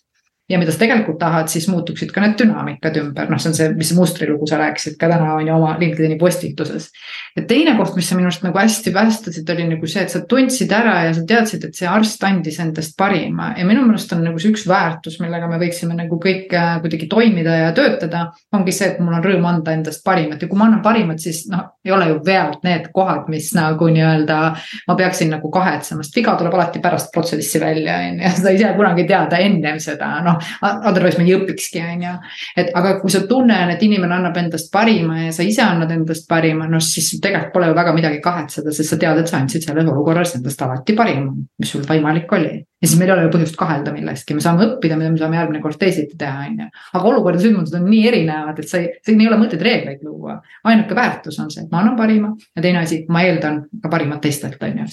ja 0.50 0.58
mida 0.58 0.72
sa 0.74 0.80
tegelikult 0.82 1.20
tahad, 1.20 1.46
siis 1.48 1.68
muutuksid 1.70 2.10
ka 2.12 2.20
need 2.22 2.34
dünaamikad 2.40 2.96
ümber, 2.98 3.28
noh, 3.30 3.38
see 3.40 3.52
on 3.52 3.56
see, 3.56 3.68
mis 3.78 3.92
mustrilugu 3.94 4.46
sa 4.50 4.58
rääkisid 4.58 4.98
ka 5.00 5.08
täna 5.12 5.36
on 5.36 5.46
ju 5.46 5.54
oma 5.54 5.76
LinkedIn'i 5.78 6.18
postituses. 6.18 6.88
ja 7.36 7.44
teine 7.48 7.76
koht, 7.78 7.94
mis 7.96 8.08
sa 8.10 8.18
minu 8.18 8.28
arust 8.28 8.42
nagu 8.42 8.58
hästi 8.58 8.92
päästasid, 8.92 9.48
oli 9.54 9.68
nagu 9.70 9.88
see, 9.88 10.02
et 10.02 10.12
sa 10.12 10.20
tundsid 10.28 10.74
ära 10.74 10.96
ja 11.06 11.14
sa 11.14 11.22
teadsid, 11.28 11.68
et 11.68 11.78
see 11.78 11.88
arst 11.88 12.24
andis 12.26 12.58
endast 12.60 12.96
parima 12.98 13.52
ja 13.56 13.66
minu 13.68 13.84
meelest 13.86 14.12
on 14.16 14.24
nagu 14.26 14.42
see 14.42 14.52
üks 14.52 14.66
väärtus, 14.68 15.20
millega 15.22 15.48
me 15.50 15.60
võiksime 15.62 15.96
nagu 15.96 16.18
kõik 16.22 16.52
äh, 16.58 16.74
kuidagi 16.82 17.08
toimida 17.12 17.56
ja 17.60 17.70
töötada. 17.76 18.26
ongi 18.52 18.74
see, 18.74 18.90
et 18.92 19.00
mul 19.00 19.14
on 19.14 19.24
rõõm 19.24 19.48
anda 19.48 19.72
endast 19.72 20.04
parimat 20.04 20.42
ja 20.42 20.50
kui 20.50 20.58
ma 20.58 20.66
annan 20.66 20.82
parimat, 20.82 21.22
siis 21.22 21.46
noh, 21.52 21.70
ei 21.84 21.94
ole 21.94 22.10
ju 22.10 22.18
vead 22.26 22.60
need 22.66 22.90
kohad, 22.92 23.30
mis 23.32 23.52
nagu 23.56 23.88
nii-öelda 23.88 24.42
ma 24.88 24.98
peaksin 24.98 25.32
nagu 25.32 25.50
kahetsema, 25.54 26.02
sest 26.02 26.18
viga 26.18 26.34
tuleb 26.36 26.58
alati 26.58 26.82
pärast 26.82 27.12
protsessi 27.14 27.62
välja, 27.62 27.96
on 28.10 28.20
ju, 28.20 28.36
seda 28.36 28.52
ei 28.52 28.60
saa 28.60 28.76
kunagi 28.76 29.06
teada 29.08 29.40
ennem 29.40 29.80
seda, 29.80 30.12
noh 30.26 30.41
otherwise 30.62 31.18
me 31.18 31.26
ei 31.26 31.36
õpikski, 31.36 31.82
on 31.84 32.04
ju. 32.06 32.14
et 32.62 32.72
aga 32.78 32.96
kui 33.00 33.12
sa 33.12 33.22
tunned, 33.28 33.74
et 33.74 33.84
inimene 33.84 34.16
annab 34.16 34.36
endast 34.40 34.70
parima 34.72 35.18
ja 35.26 35.32
sa 35.34 35.46
ise 35.46 35.62
annad 35.64 35.90
endast 35.94 36.28
parima, 36.30 36.68
noh 36.70 36.82
siis 36.84 37.10
tegelikult 37.22 37.52
pole 37.54 37.70
ju 37.70 37.76
väga 37.78 37.94
midagi 37.96 38.20
kahetseda, 38.24 38.74
sest 38.74 38.94
sa 38.94 38.98
tead, 39.00 39.22
et 39.22 39.30
sa 39.30 39.40
andsid 39.40 39.66
selles 39.66 39.88
olukorras 39.92 40.36
endast 40.38 40.62
alati 40.64 40.96
parima, 40.98 41.32
mis 41.32 41.74
sul 41.74 41.84
võimalik 41.88 42.32
oli. 42.38 42.54
ja 42.82 42.88
siis 42.88 42.98
meil 42.98 43.12
ei 43.12 43.16
ole 43.16 43.28
ju 43.28 43.34
põhjust 43.36 43.58
kahelda 43.58 43.94
millestki, 43.94 44.34
me 44.34 44.44
saame 44.44 44.66
õppida, 44.66 44.98
mida 44.98 45.12
me 45.12 45.20
saame 45.20 45.38
järgmine 45.38 45.62
kord 45.62 45.78
teisiti 45.78 46.18
teha, 46.18 46.48
on 46.48 46.64
ju. 46.64 46.68
aga 46.98 47.12
olukorra 47.12 47.42
sündmused 47.42 47.78
on 47.78 47.86
nii 47.90 48.02
erinevad, 48.10 48.58
et 48.58 48.68
sa 48.68 48.82
ei, 48.82 48.90
siin 49.06 49.22
ei 49.22 49.30
ole 49.30 49.38
mõtet 49.40 49.62
reegleid 49.62 50.02
luua. 50.06 50.40
ainuke 50.64 50.98
väärtus 50.98 51.38
on 51.42 51.50
see, 51.50 51.64
et 51.64 51.72
ma 51.72 51.82
annan 51.84 51.96
parima 51.96 52.34
ja 52.56 52.64
teine 52.64 52.82
asi, 52.82 53.04
ma 53.08 53.24
eeldan 53.26 53.64
ka 53.82 53.92
parimat 53.92 54.22
teistelt, 54.24 54.60
on 54.62 54.84
ju 54.84 54.90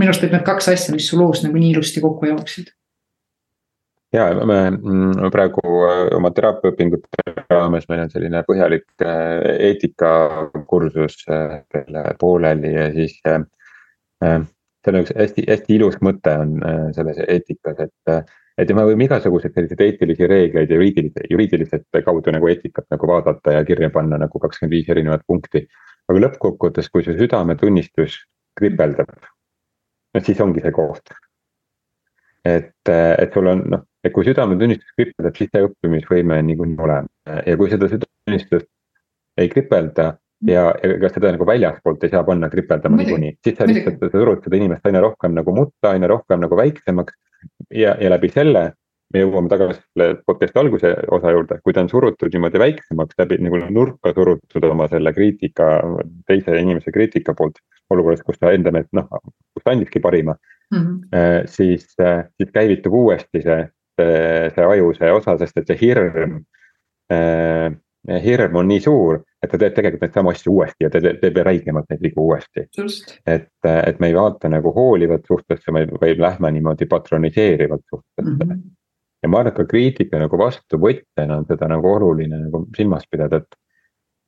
minu 0.00 0.10
arust 0.10 0.22
olid 0.24 0.32
need 0.32 0.46
kaks 0.46 0.70
asja, 0.72 0.94
mis 0.94 1.08
su 1.10 1.18
loos 1.20 1.42
nagu 1.44 1.58
nii 1.60 1.74
ilusti 1.74 2.00
kokku 2.00 2.30
jooksid 2.30 2.70
ja 4.12 4.46
me 4.46 4.58
mm, 4.70 5.30
praegu 5.32 5.62
äh, 5.86 6.02
oma 6.16 6.30
teraapiaõpingute 6.34 7.34
raames 7.50 7.86
meil 7.90 8.04
on 8.04 8.12
selline 8.12 8.42
põhjalik 8.48 9.04
äh, 9.06 9.44
eetikakursus 9.70 11.22
teile 11.26 12.02
äh, 12.02 12.14
pooleli 12.20 12.74
ja 12.74 12.88
siis. 12.96 13.20
seal 14.20 14.96
on 14.96 15.04
üks 15.04 15.14
hästi, 15.16 15.46
hästi 15.48 15.74
ilus 15.76 15.96
mõte 16.04 16.32
on 16.42 16.58
selles 16.96 17.20
eetikas, 17.24 17.78
et, 17.86 18.28
et 18.60 18.72
me 18.76 18.84
võime 18.88 19.06
igasuguseid 19.06 19.54
selliseid 19.56 19.80
eetilisi 19.86 20.28
reegleid 20.28 20.72
juriidilise, 20.72 21.24
juriidiliselt 21.30 22.00
kaudu 22.04 22.34
nagu 22.34 22.48
eetikat 22.48 22.84
nagu 22.92 23.08
vaadata 23.08 23.54
ja 23.56 23.64
kirja 23.64 23.88
panna 23.94 24.18
nagu 24.20 24.42
kakskümmend 24.42 24.76
viis 24.76 24.92
erinevat 24.92 25.24
punkti. 25.26 25.66
aga 26.08 26.24
lõppkokkuvõttes, 26.26 26.90
kui 26.92 27.04
su 27.06 27.16
südametunnistus 27.16 28.18
kripeldab, 28.58 29.12
no 30.14 30.24
siis 30.26 30.40
ongi 30.40 30.64
see 30.64 30.72
koht 30.74 31.14
et, 32.44 32.72
et 32.88 33.32
sul 33.32 33.48
on 33.52 33.64
noh, 33.72 33.84
et 34.04 34.12
kui 34.12 34.24
südametunnistus 34.24 34.96
kripeldab, 34.96 35.36
siis 35.36 35.50
see 35.52 35.66
õppimisvõime 35.66 36.40
on 36.40 36.50
niikuinii 36.50 36.82
olemas 36.86 37.46
ja 37.46 37.56
kui 37.60 37.70
seda 37.72 37.88
südametunnistust 37.90 38.68
ei 39.40 39.48
kripelda 39.52 40.14
ja 40.48 40.66
ega 40.86 41.10
seda 41.12 41.32
nagu 41.34 41.46
väljaspoolt 41.46 42.04
ei 42.04 42.12
saa 42.12 42.22
panna 42.24 42.48
kripeldama 42.52 43.00
niikuinii, 43.00 43.34
siis 43.44 43.58
sa 43.58 43.68
lihtsalt 43.68 44.00
sa 44.00 44.12
surud 44.14 44.44
seda 44.44 44.56
inimest 44.56 44.86
aina 44.88 45.02
rohkem 45.04 45.34
nagu 45.36 45.54
mutta, 45.56 45.92
aina 45.92 46.08
rohkem 46.10 46.40
nagu 46.40 46.56
väiksemaks. 46.56 47.16
ja, 47.74 47.96
ja 48.00 48.10
läbi 48.10 48.28
selle 48.32 48.72
me 49.14 49.24
jõuame 49.24 49.50
tagasi 49.50 49.80
selle 49.80 50.20
podcast'i 50.26 50.60
alguse 50.60 50.92
osa 51.16 51.32
juurde, 51.34 51.58
kui 51.64 51.74
ta 51.74 51.82
on 51.84 51.90
surutud 51.90 52.32
niimoodi 52.32 52.60
väiksemaks 52.62 53.18
läbi 53.18 53.40
nagu 53.42 53.60
nurka 53.68 54.14
surutud 54.14 54.66
oma 54.70 54.86
selle 54.88 55.12
kriitika, 55.12 55.68
teise 56.30 56.56
inimese 56.60 56.92
kriitika 56.94 57.34
poolt. 57.34 57.60
olukorras, 57.90 58.20
kus 58.22 58.38
ta 58.38 58.52
enda 58.54 58.70
meelt 58.70 58.86
noh, 58.94 59.08
kus 59.50 59.64
ta 59.64 59.72
andiski 59.72 60.00
parima 60.00 60.36
mm, 60.70 60.78
-hmm. 60.78 61.46
siis, 61.50 61.88
siis 62.36 62.50
käivitub 62.54 62.94
uuesti 62.94 63.42
see 63.42 63.64
see, 64.00 64.50
see 64.56 64.72
aju, 64.72 64.90
see 64.96 65.12
osa, 65.12 65.36
sest 65.38 65.62
et 65.62 65.70
see 65.70 65.80
hirm 65.84 66.40
äh, 67.12 67.70
hirm 68.08 68.56
on 68.56 68.68
nii 68.68 68.80
suur, 68.80 69.20
et 69.42 69.50
ta 69.52 69.58
teeb 69.60 69.74
tegelikult 69.76 70.02
neid 70.06 70.16
samu 70.16 70.32
asju 70.32 70.52
uuesti 70.54 70.86
ja 70.86 70.90
ta 70.92 71.00
teeb 71.04 71.40
räigemalt 71.44 71.90
neid 71.90 72.02
vigu 72.02 72.24
uuesti. 72.24 72.66
et, 73.26 73.48
et 73.64 74.00
me 74.00 74.08
ei 74.08 74.14
vaata 74.16 74.48
nagu 74.48 74.72
hoolivat 74.74 75.26
suhtesse, 75.28 75.72
vaid 75.72 76.20
lähme 76.20 76.50
niimoodi 76.56 76.86
patroniseerivalt 76.86 77.84
suhtesse 77.90 78.30
mm. 78.30 78.38
-hmm. 78.38 78.62
ja 79.22 79.28
ma 79.28 79.38
arvan, 79.38 79.52
et 79.52 79.56
ka 79.56 79.64
kriitika 79.64 80.18
nagu 80.18 80.38
vastuvõtjana 80.38 81.38
on 81.38 81.46
seda 81.46 81.68
nagu 81.68 81.92
oluline 81.92 82.38
nagu 82.46 82.66
silmas 82.76 83.04
pidada, 83.10 83.36
et 83.36 83.60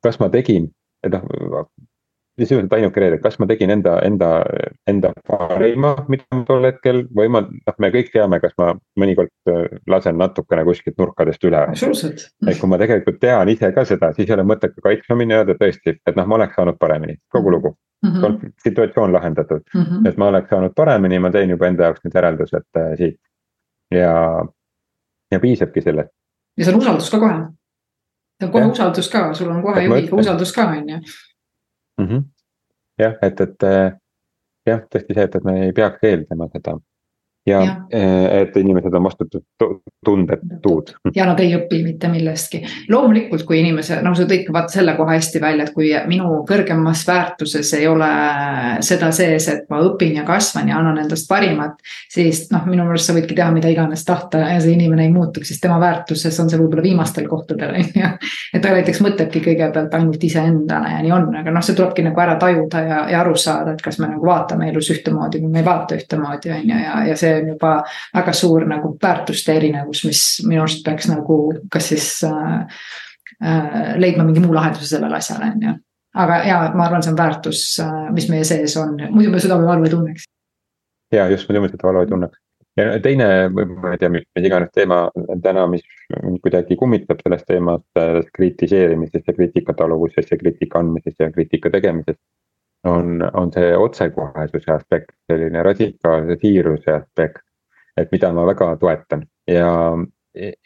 kas 0.03 0.21
ma 0.21 0.29
tegin, 0.29 0.69
et 1.03 1.13
noh, 1.13 1.71
sisuliselt 2.41 2.73
ainuke 2.73 3.01
reede, 3.01 3.19
kas 3.21 3.37
ma 3.41 3.47
tegin 3.49 3.71
enda, 3.75 3.99
enda, 4.07 4.29
enda 4.89 5.13
parima, 5.29 5.93
mida 6.09 6.25
ma 6.33 6.45
tol 6.49 6.65
hetkel 6.65 7.03
või 7.17 7.29
ma, 7.33 7.43
noh, 7.45 7.77
me 7.85 7.91
kõik 7.93 8.09
teame, 8.15 8.39
kas 8.41 8.55
ma 8.61 8.71
mõnikord 9.01 9.33
äh, 9.53 9.67
lasen 9.91 10.17
natukene 10.21 10.65
kuskilt 10.69 10.97
nurkadest 11.01 11.45
üle. 11.49 11.65
et 11.73 12.61
kui 12.61 12.71
ma 12.71 12.79
tegelikult 12.81 13.21
tean 13.21 13.53
ise 13.53 13.73
ka 13.77 13.85
seda, 13.89 14.13
siis 14.17 14.31
ei 14.31 14.37
ole 14.37 14.47
mõtet 14.49 14.73
ka 14.77 14.87
kaitsma 14.89 15.19
minna 15.19 15.41
ja 15.41 15.45
öelda 15.45 15.59
tõesti, 15.61 15.99
et 16.07 16.17
noh, 16.17 16.29
ma 16.29 16.39
oleks 16.41 16.57
saanud 16.57 16.79
paremini, 16.81 17.19
kogu 17.33 17.53
lugu 17.53 17.75
mm. 18.03 18.11
-hmm. 18.11 18.53
situatsioon 18.65 19.13
lahendatud 19.13 19.61
mm, 19.75 19.83
-hmm. 19.83 20.09
et 20.09 20.17
ma 20.17 20.29
oleks 20.29 20.49
saanud 20.51 20.73
paremini, 20.77 21.19
ma 21.19 21.31
teen 21.31 21.51
juba 21.51 21.67
enda 21.67 21.91
jaoks 21.91 22.01
need 22.05 22.15
järeldused 22.15 22.65
äh, 22.77 22.97
siit. 22.97 23.21
ja, 23.91 24.45
ja 25.31 25.41
piisabki 25.41 25.81
sellest. 25.81 26.11
ja 26.57 26.65
see 26.65 26.75
on 26.75 26.81
usaldus 26.81 27.11
ka 27.11 27.19
kohe. 27.19 27.37
see 28.41 28.47
on 28.47 28.53
kohe 28.53 28.65
ja. 28.65 28.71
usaldus 28.71 29.11
ka, 29.11 29.35
sul 29.35 29.51
on 29.51 29.63
kohe 29.63 29.85
juhiga 29.85 30.17
usaldus 30.17 30.53
ka, 30.53 30.69
on 30.69 30.89
ju 30.89 31.01
mm. 31.99 32.07
-hmm. 32.07 32.23
jah, 32.99 33.19
et, 33.23 33.41
et 33.41 33.69
jah, 34.67 34.81
tõesti 34.91 35.15
see, 35.15 35.25
et, 35.25 35.37
et 35.37 35.45
me 35.45 35.59
ei 35.67 35.73
peaks 35.77 36.09
eeldama 36.09 36.49
seda 36.53 36.77
ja, 37.47 37.65
ja 37.65 37.77
eh, 37.91 38.41
et 38.43 38.57
inimesed 38.57 38.95
on 38.95 39.05
vastutustundetud. 39.05 40.83
ja 41.15 41.27
nad 41.27 41.41
ei 41.41 41.55
õpi 41.57 41.83
mitte 41.85 42.09
millestki. 42.09 42.63
loomulikult, 42.89 43.43
kui 43.47 43.61
inimese, 43.61 43.99
no 44.03 44.15
sa 44.15 44.27
tõid 44.31 44.45
ka 44.47 44.55
vaata 44.55 44.77
selle 44.77 44.95
koha 44.97 45.17
hästi 45.17 45.41
välja, 45.43 45.67
et 45.67 45.75
kui 45.75 45.91
minu 46.07 46.43
kõrgemas 46.49 47.03
väärtuses 47.09 47.73
ei 47.79 47.89
ole 47.91 48.11
seda 48.81 49.11
sees, 49.15 49.49
et 49.49 49.67
ma 49.71 49.81
õpin 49.83 50.17
ja 50.21 50.27
kasvan 50.29 50.71
ja 50.71 50.79
annan 50.79 51.03
endast 51.03 51.29
parimat. 51.29 51.83
siis 52.11 52.45
noh, 52.53 52.67
minu 52.67 52.87
meelest 52.87 53.11
sa 53.11 53.17
võidki 53.17 53.35
teha 53.35 53.51
mida 53.53 53.73
iganes 53.73 54.05
tahta 54.05 54.39
ja 54.39 54.61
see 54.61 54.77
inimene 54.77 55.09
ei 55.09 55.13
muutuks, 55.13 55.49
siis 55.51 55.61
tema 55.61 55.81
väärtuses 55.83 56.41
on 56.41 56.51
see 56.51 56.61
võib-olla 56.61 56.87
viimastel 56.87 57.29
kohtadel 57.29 57.75
on 57.75 57.91
ju. 58.03 58.13
et 58.55 58.63
ta 58.63 58.71
näiteks 58.71 59.03
mõtlebki 59.03 59.43
kõigepealt 59.49 59.95
ainult 59.99 60.25
iseendale 60.25 60.95
ja 60.95 61.03
nii 61.03 61.13
on, 61.19 61.29
aga 61.43 61.51
noh, 61.51 61.67
see 61.67 61.75
tulebki 61.75 62.07
nagu 62.07 62.23
ära 62.23 62.39
tajuda 62.39 62.87
ja, 62.87 63.03
ja 63.11 63.21
aru 63.25 63.35
saada, 63.35 63.75
et 63.75 63.83
kas 63.83 63.99
me 63.99 64.13
nagu 64.15 64.27
vaatame 64.27 64.71
elus 64.71 64.91
ühtemoodi 64.95 65.43
või 65.43 65.57
me 65.57 65.63
ei 65.63 65.67
vaata 65.67 65.99
ühtemoodi 65.99 66.55
on 66.55 66.71
ju 66.71 66.81
ja, 66.87 67.03
ja 67.11 67.19
see 67.19 67.32
see 67.33 67.41
on 67.41 67.55
juba 67.55 67.73
väga 68.15 68.35
suur 68.37 68.67
nagu 68.69 68.93
väärtuste 69.03 69.57
erinevus, 69.57 70.05
mis 70.09 70.25
minu 70.47 70.65
arust 70.65 70.85
peaks 70.87 71.09
nagu 71.11 71.39
kas 71.73 71.89
siis 71.93 72.09
äh, 72.29 72.85
äh, 73.41 73.97
leidma 74.01 74.27
mingi 74.29 74.45
muu 74.45 74.55
lahenduse 74.55 74.95
sellele 74.95 75.19
asjale, 75.19 75.53
on 75.55 75.67
ju. 75.69 75.75
aga 76.23 76.39
ja 76.47 76.61
ma 76.77 76.87
arvan, 76.87 77.03
see 77.03 77.15
on 77.15 77.19
väärtus, 77.19 77.65
äh, 77.83 78.07
mis 78.15 78.29
meie 78.33 78.45
sees 78.49 78.77
on, 78.81 78.97
muidu 79.11 79.33
me 79.33 79.43
südamevalu 79.43 79.89
ei 79.89 79.97
tunneks. 79.97 80.31
ja 81.13 81.29
just, 81.33 81.49
muidu 81.49 81.65
me 81.65 81.73
seda 81.73 81.89
valu 81.89 82.05
ei 82.05 82.13
tunneks 82.15 82.39
ja 82.77 83.01
teine, 83.05 83.27
ma 83.53 83.93
ei 83.93 83.99
tea, 84.01 84.09
mis 84.13 84.25
iganes 84.41 84.71
teema 84.73 85.03
täna, 85.45 85.67
mis 85.69 85.83
kuidagi 86.45 86.77
kummitab 86.81 87.21
sellest 87.25 87.45
teemast, 87.49 87.85
sellest 87.99 88.31
kritiseerimisest 88.37 89.29
ja 89.29 89.35
kriitikataluvusest 89.37 90.33
ja 90.33 90.39
kriitika 90.41 90.81
andmisest 90.81 91.21
ja 91.21 91.29
kriitika 91.33 91.71
tegemisest 91.71 92.21
on, 92.85 93.31
on 93.33 93.53
see 93.53 93.77
otsekohesuse 93.77 94.73
aspekt, 94.73 95.15
selline 95.31 95.63
radikaalse 95.63 96.37
siiruse 96.41 96.93
aspekt. 96.93 97.43
et 97.97 98.09
mida 98.13 98.33
ma 98.33 98.47
väga 98.49 98.71
toetan 98.81 99.27
ja, 99.47 99.97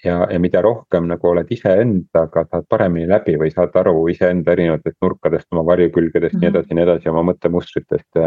ja, 0.05 0.27
ja 0.31 0.39
mida 0.39 0.61
rohkem 0.63 1.09
nagu 1.11 1.29
oled 1.29 1.49
iseendaga, 1.51 2.45
saad 2.51 2.69
paremini 2.71 3.09
läbi 3.11 3.35
või 3.41 3.51
saad 3.51 3.75
aru 3.81 4.07
iseenda 4.13 4.53
erinevatest 4.53 4.97
nurkadest, 5.03 5.49
oma 5.53 5.65
varjukülgedest 5.67 6.35
mm, 6.35 6.39
-hmm. 6.39 6.45
nii 6.45 6.51
mhm. 6.51 6.57
edasi, 6.57 6.75
nii 6.75 6.85
edasi, 6.87 7.09
oma 7.11 7.25
mõttemustritest, 7.33 8.21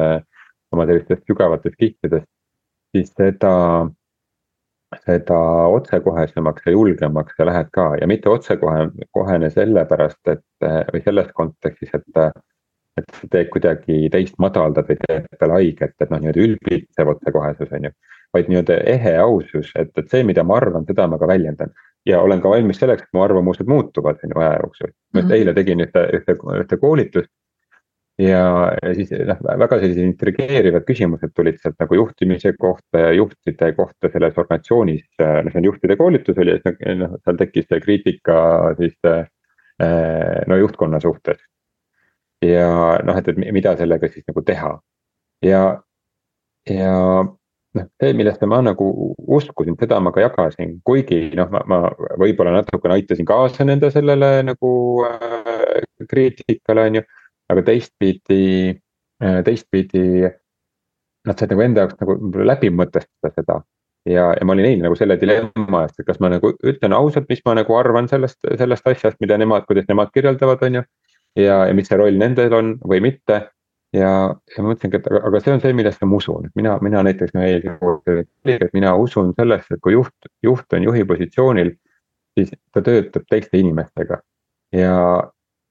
oma 0.75 0.85
sellistest 0.89 1.23
sügavatest 1.31 1.79
kihtidest. 1.79 2.27
siis 2.91 3.13
seda, 3.13 3.53
seda 5.05 5.39
otsekohesemaks 5.77 6.61
ja 6.65 6.71
julgemaks 6.71 7.35
sa 7.37 7.45
lähed 7.45 7.67
ka 7.71 7.95
ja 8.01 8.07
mitte 8.07 8.29
otsekohe, 8.29 8.89
kohene 9.11 9.49
sellepärast, 9.49 10.27
et 10.27 10.69
või 10.93 11.03
selles 11.05 11.31
kontekstis, 11.33 11.93
et 11.93 12.23
et 12.99 13.19
see 13.19 13.31
teeb 13.33 13.49
kuidagi 13.53 14.07
teist 14.13 14.37
madaldad 14.43 14.87
või 14.89 14.99
teeb 15.01 15.27
talle 15.41 15.59
haiget, 15.59 15.95
et 15.99 16.13
noh, 16.13 16.21
nii-öelda 16.21 16.45
ülbitsev 16.45 17.11
otsekohesus 17.15 17.75
on 17.75 17.89
ju. 17.89 17.93
vaid 18.33 18.49
nii-öelda 18.49 18.75
ehe 18.91 19.15
ausus, 19.17 19.71
et, 19.75 19.89
et 19.97 20.09
see, 20.11 20.21
mida 20.23 20.43
ma 20.45 20.59
arvan, 20.59 20.85
seda 20.85 21.07
ma 21.09 21.17
ka 21.17 21.27
väljendan. 21.27 21.73
ja 22.05 22.21
olen 22.21 22.41
ka 22.41 22.49
valmis 22.49 22.79
selleks, 22.79 23.03
et 23.03 23.13
mu 23.13 23.21
arvamused 23.21 23.67
muutuvad 23.67 24.21
on 24.23 24.33
ju 24.35 24.39
aja 24.41 24.55
jooksul. 24.63 24.91
ma 25.13 25.19
just 25.19 25.29
-hmm. 25.29 25.35
eile 25.35 25.53
tegin 25.53 25.85
ühte, 25.85 26.05
ühte, 26.17 26.35
ühte 26.61 26.77
koolitust. 26.77 27.31
ja, 28.19 28.71
siis 28.93 29.11
noh, 29.11 29.41
väga 29.63 29.79
sellised 29.79 30.03
intrigeerivad 30.03 30.83
küsimused 30.87 31.33
tulid 31.35 31.59
sealt 31.59 31.75
nagu 31.79 31.95
juhtimise 31.95 32.53
kohta 32.59 32.99
ja 32.99 33.11
juhtide 33.11 33.73
kohta 33.73 34.09
selles 34.13 34.37
organisatsioonis. 34.37 35.05
noh, 35.19 35.51
see 35.51 35.59
on 35.59 35.69
juhtide 35.71 35.95
koolitus 35.95 36.37
oli, 36.37 36.59
et 36.59 36.97
noh, 36.97 37.15
seal 37.23 37.37
tekkis 37.37 37.69
see 37.69 37.79
kriitika 37.79 38.39
siis 38.77 38.97
no 40.47 40.57
juhtkonna 40.57 40.99
suhtes 40.99 41.39
ja 42.45 42.99
noh, 43.03 43.17
et, 43.19 43.27
et 43.27 43.53
mida 43.53 43.75
sellega 43.79 44.09
siis 44.11 44.25
nagu 44.29 44.43
teha. 44.47 44.71
ja, 45.45 45.63
ja 46.69 46.93
noh, 47.23 47.87
see, 48.01 48.13
millesse 48.17 48.49
ma 48.49 48.61
nagu 48.65 48.89
uskusin, 49.27 49.77
seda 49.79 49.99
ma 50.03 50.13
ka 50.15 50.23
jagasin, 50.23 50.77
kuigi 50.85 51.29
noh, 51.37 51.49
ma, 51.53 51.63
ma 51.69 51.79
võib-olla 52.21 52.59
natukene 52.59 52.99
aitasin 52.99 53.27
kaasa 53.29 53.67
nende 53.67 53.91
sellele 53.93 54.31
nagu 54.47 54.73
äh, 55.07 55.81
kriitikale, 56.09 56.89
on 56.89 57.01
ju. 57.01 57.07
aga 57.49 57.65
teistpidi 57.65 58.43
äh,, 59.23 59.41
teistpidi 59.45 60.29
nad 61.27 61.39
said 61.39 61.51
nagu 61.51 61.65
enda 61.65 61.85
jaoks 61.85 61.99
nagu 61.99 62.45
läbi 62.45 62.71
mõtestada 62.71 63.33
seda. 63.33 63.59
ja, 64.07 64.29
ja 64.37 64.45
ma 64.47 64.55
olin 64.55 64.69
eile 64.69 64.85
nagu 64.85 64.95
selle 64.95 65.17
dilemma 65.19 65.83
eest, 65.85 65.99
et 65.99 66.07
kas 66.07 66.21
ma 66.23 66.31
nagu 66.31 66.53
ütlen 66.63 66.95
ausalt, 66.95 67.27
mis 67.29 67.43
ma 67.45 67.57
nagu 67.59 67.75
arvan 67.77 68.07
sellest, 68.09 68.39
sellest 68.57 68.87
asjast, 68.87 69.19
mida 69.21 69.37
nemad, 69.37 69.67
kuidas 69.67 69.89
nemad 69.89 70.13
kirjeldavad, 70.15 70.63
on 70.65 70.79
ju 70.79 70.85
ja, 71.35 71.65
ja 71.67 71.73
mis 71.73 71.89
see 71.89 71.97
roll 71.99 72.19
nendel 72.19 72.53
on 72.53 72.75
või 72.85 73.01
mitte. 73.03 73.41
ja, 73.93 74.09
ja 74.29 74.63
ma 74.63 74.71
mõtlesingi, 74.71 74.99
et 74.99 75.07
aga, 75.09 75.21
aga 75.27 75.41
see 75.41 75.53
on 75.53 75.61
see, 75.63 75.73
millesse 75.73 76.05
ma 76.05 76.17
usun, 76.19 76.45
et 76.45 76.55
mina, 76.55 76.77
mina 76.85 77.03
näiteks, 77.03 77.33
et 78.45 78.73
mina 78.73 78.95
usun 78.95 79.33
sellesse, 79.37 79.73
et 79.75 79.81
kui 79.81 79.95
juht, 79.95 80.29
juht 80.45 80.77
on 80.77 80.83
juhi 80.85 81.05
positsioonil, 81.09 81.71
siis 82.37 82.53
ta 82.73 82.83
töötab 82.85 83.25
teiste 83.29 83.57
inimestega. 83.57 84.21
ja, 84.73 84.95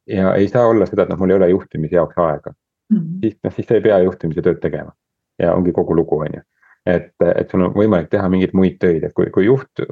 ja 0.07 0.35
ei 0.35 0.49
saa 0.49 0.67
olla 0.67 0.87
seda, 0.87 1.05
et 1.05 1.13
noh, 1.13 1.19
mul 1.21 1.31
ei 1.31 1.37
ole 1.37 1.51
juhtimise 1.53 1.95
jaoks 1.95 2.19
aega 2.19 2.51
mm. 2.51 2.99
-hmm. 2.99 3.21
siis 3.21 3.39
noh, 3.45 3.55
siis 3.55 3.69
sa 3.69 3.75
ei 3.75 3.81
pea 3.81 3.99
juhtimise 4.03 4.43
tööd 4.43 4.61
tegema 4.61 4.93
ja 5.39 5.55
ongi 5.55 5.73
kogu 5.73 5.97
lugu, 5.97 6.19
on 6.19 6.35
ju. 6.35 6.43
et, 6.87 7.15
et 7.35 7.51
sul 7.51 7.63
on 7.63 7.75
võimalik 7.75 8.09
teha 8.11 8.29
mingeid 8.29 8.55
muid 8.55 8.79
töid, 8.81 9.05
et 9.05 9.13
kui, 9.15 9.31
kui 9.31 9.45
juht 9.45 9.85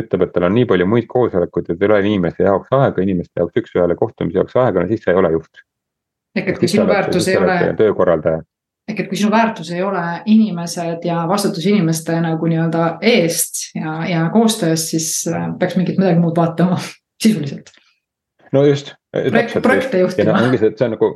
ütleb, 0.00 0.26
et 0.26 0.32
tal 0.34 0.48
on 0.48 0.56
nii 0.56 0.66
palju 0.70 0.86
muid 0.90 1.06
koosolekuid, 1.10 1.70
et 1.70 1.82
ei 1.82 1.88
ole 1.90 2.00
inimeste 2.04 2.46
jaoks 2.46 2.72
aega, 2.74 3.02
inimeste 3.02 3.40
jaoks 3.40 3.60
üks-ühele 3.62 3.96
kohtumise 3.98 4.40
jaoks 4.40 4.56
aega, 4.62 4.82
no 4.82 4.90
siis 4.90 5.04
sa 5.04 5.12
ei 5.12 5.20
ole 5.20 5.30
juht. 5.36 5.62
ehk 6.34 6.50
et 6.50 6.58
kui 6.58 6.68
sinu 6.68 6.86
väärtus 6.88 7.28
ei 7.28 7.36
ole. 7.38 7.58
töökorraldaja. 7.78 8.42
ehk 8.88 9.04
et 9.04 9.08
kui 9.12 9.20
sinu 9.20 9.30
väärtus 9.30 9.70
ei 9.70 9.82
ole 9.82 10.04
inimesed 10.26 11.06
ja 11.06 11.22
vastutus 11.28 11.66
inimeste 11.70 12.18
nagu 12.20 12.50
nii-öelda 12.50 12.88
eest 13.14 13.70
ja, 13.74 14.00
ja 14.10 14.26
koostöös, 14.32 14.90
siis 14.90 15.08
äh, 15.30 15.48
peaks 15.58 15.76
mingit 15.76 15.98
midagi 15.98 16.20
muud 16.20 16.36
vaatama 16.36 16.80
sisuliselt. 17.22 17.70
no 18.52 18.66
just. 18.66 18.94
projekt, 19.30 19.62
projekte 19.62 20.02
juhtima. 20.02 20.38
ongi 20.42 20.58
see, 20.58 20.74
et 20.74 20.78
see 20.78 20.90
on 20.90 20.96
nagu 20.98 21.14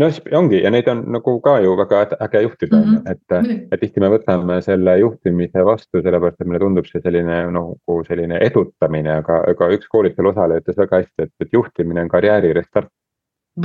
no 0.00 0.08
ongi 0.38 0.62
ja 0.62 0.70
neid 0.72 0.88
on 0.88 1.02
nagu 1.12 1.34
ka 1.44 1.58
ju 1.60 1.74
väga 1.76 2.00
äge 2.26 2.42
juhtida 2.46 2.76
on 2.78 2.82
ju, 2.82 2.98
mhm. 2.98 3.12
et, 3.12 3.68
et 3.72 3.80
tihti 3.80 4.00
me 4.00 4.08
võtame 4.14 4.58
selle 4.64 4.96
juhtimise 5.00 5.64
vastu, 5.68 6.00
sellepärast 6.00 6.40
et 6.40 6.48
meile 6.48 6.62
tundub 6.64 6.88
see 6.88 7.02
selline 7.04 7.42
nagu 7.52 7.98
selline 8.08 8.40
edutamine, 8.48 9.18
aga, 9.20 9.42
aga 9.52 9.70
üks 9.76 9.90
koolitusel 9.92 10.32
osaleja 10.32 10.64
ütles 10.64 10.80
väga 10.80 11.02
hästi, 11.02 11.28
et, 11.28 11.32
et 11.44 11.58
juhtimine 11.58 12.06
on 12.06 12.12
karjääri 12.12 12.54
restart. 12.56 12.88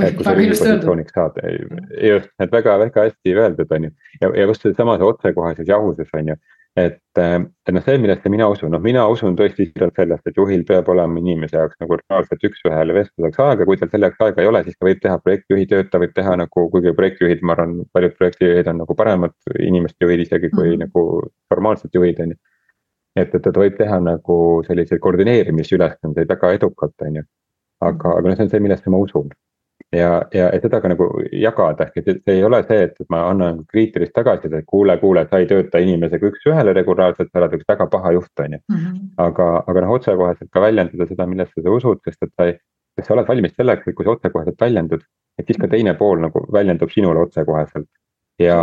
et 0.04 0.16
kui 0.16 0.24
sa 0.24 0.36
riigi 0.36 0.58
positsiooniks 0.58 1.16
saad, 1.16 1.40
just, 2.10 2.30
et 2.44 2.52
väga-väga 2.52 3.08
hästi 3.08 3.34
öeldud, 3.34 3.72
on 3.72 3.88
ju, 3.88 3.94
ja, 4.20 4.32
ja 4.36 4.48
just 4.50 4.66
seesama 4.66 4.98
see 4.98 5.08
otsekohesus 5.08 5.68
ja 5.68 5.80
ausus 5.80 6.12
on 6.12 6.34
ju 6.34 6.40
et, 6.78 7.18
äh, 7.18 7.34
et 7.66 7.74
noh, 7.74 7.82
see, 7.84 7.98
millesse 8.02 8.30
mina 8.32 8.46
usun, 8.52 8.70
noh, 8.74 8.82
mina 8.82 9.04
usun 9.10 9.36
tõesti 9.38 9.66
siiralt 9.68 9.96
sellest, 9.98 10.26
et 10.28 10.36
juhil 10.38 10.64
peab 10.68 10.88
olema 10.92 11.20
inimese 11.20 11.56
jaoks 11.56 11.78
nagu 11.82 11.98
reaalselt 11.98 12.44
üks-ühele 12.48 12.96
vestluseks 12.96 13.40
aega, 13.44 13.66
kui 13.68 13.80
tal 13.80 13.90
selleks 13.92 14.20
aega 14.26 14.44
ei 14.44 14.50
ole, 14.50 14.62
siis 14.66 14.76
ta 14.76 14.88
võib 14.88 15.00
teha 15.04 15.16
projektijuhi 15.24 15.66
tööd, 15.72 15.88
ta 15.92 16.02
võib 16.02 16.14
teha 16.18 16.36
nagu, 16.42 16.66
kuigi 16.74 16.94
projektijuhid, 17.00 17.42
ma 17.42 17.56
arvan, 17.56 17.74
paljud 17.96 18.14
projektijuhid 18.20 18.70
on 18.72 18.80
nagu 18.84 18.98
paremad 19.00 19.34
inimeste 19.70 20.06
juhid 20.06 20.24
isegi 20.26 20.52
kui 20.54 20.68
mm 20.68 20.74
-hmm. 20.74 20.86
nagu 20.86 21.30
formaalsed 21.54 22.00
juhid, 22.00 22.22
on 22.24 22.36
ju. 22.36 22.40
et, 23.16 23.34
et 23.34 23.42
ta 23.42 23.60
võib 23.64 23.76
teha 23.78 24.00
nagu 24.00 24.38
selliseid 24.68 25.00
koordineerimisülesandeid 25.00 26.28
väga 26.28 26.52
edukalt, 26.60 26.96
on 27.08 27.20
ju. 27.22 27.28
aga, 27.80 28.16
aga 28.18 28.28
noh, 28.28 28.36
see 28.36 28.48
on 28.48 28.50
see, 28.50 28.60
millesse 28.60 28.90
ma 28.90 28.98
usun 28.98 29.30
ja, 29.92 30.22
ja 30.34 30.48
seda 30.62 30.80
ka 30.82 30.90
nagu 30.92 31.06
jagada, 31.32 31.86
ehk 31.86 32.00
et 32.02 32.22
see 32.24 32.34
ei 32.36 32.44
ole 32.44 32.60
see, 32.68 32.88
et 32.88 32.98
ma 33.12 33.22
annan 33.30 33.62
kriitilist 33.72 34.12
tagasisidet, 34.16 34.66
kuule, 34.68 34.98
kuule, 35.00 35.24
sa 35.30 35.40
ei 35.40 35.48
tööta 35.50 35.80
inimesega 35.84 36.28
üks-ühele 36.32 36.74
regulaarselt, 36.76 37.30
sa 37.32 37.42
oled 37.42 37.56
üks 37.58 37.68
väga 37.68 37.88
paha 37.92 38.12
juht, 38.18 38.32
on 38.44 38.58
ju. 38.58 38.60
Mhm. 38.74 38.98
aga, 39.28 39.48
aga 39.66 39.84
noh, 39.84 39.94
otsekoheselt 39.96 40.50
ka 40.52 40.64
väljendada 40.64 41.08
seda, 41.08 41.28
millesse 41.30 41.64
sa 41.64 41.78
usud, 41.78 42.02
sest 42.04 42.28
et 42.28 42.34
sa 42.34 42.50
ei, 42.50 42.58
kas 42.98 43.08
sa 43.08 43.16
oled 43.16 43.30
valmis 43.30 43.56
selleks, 43.56 43.86
et 43.86 43.96
kui 43.96 44.04
sa 44.04 44.16
otsekoheselt 44.16 44.60
väljendud, 44.60 45.08
et 45.38 45.48
siis 45.48 45.60
ka 45.60 45.70
teine 45.72 45.94
pool 45.96 46.20
nagu 46.20 46.44
väljendub 46.52 46.92
sinule 46.92 47.24
otsekoheselt. 47.24 47.88
ja, 48.42 48.60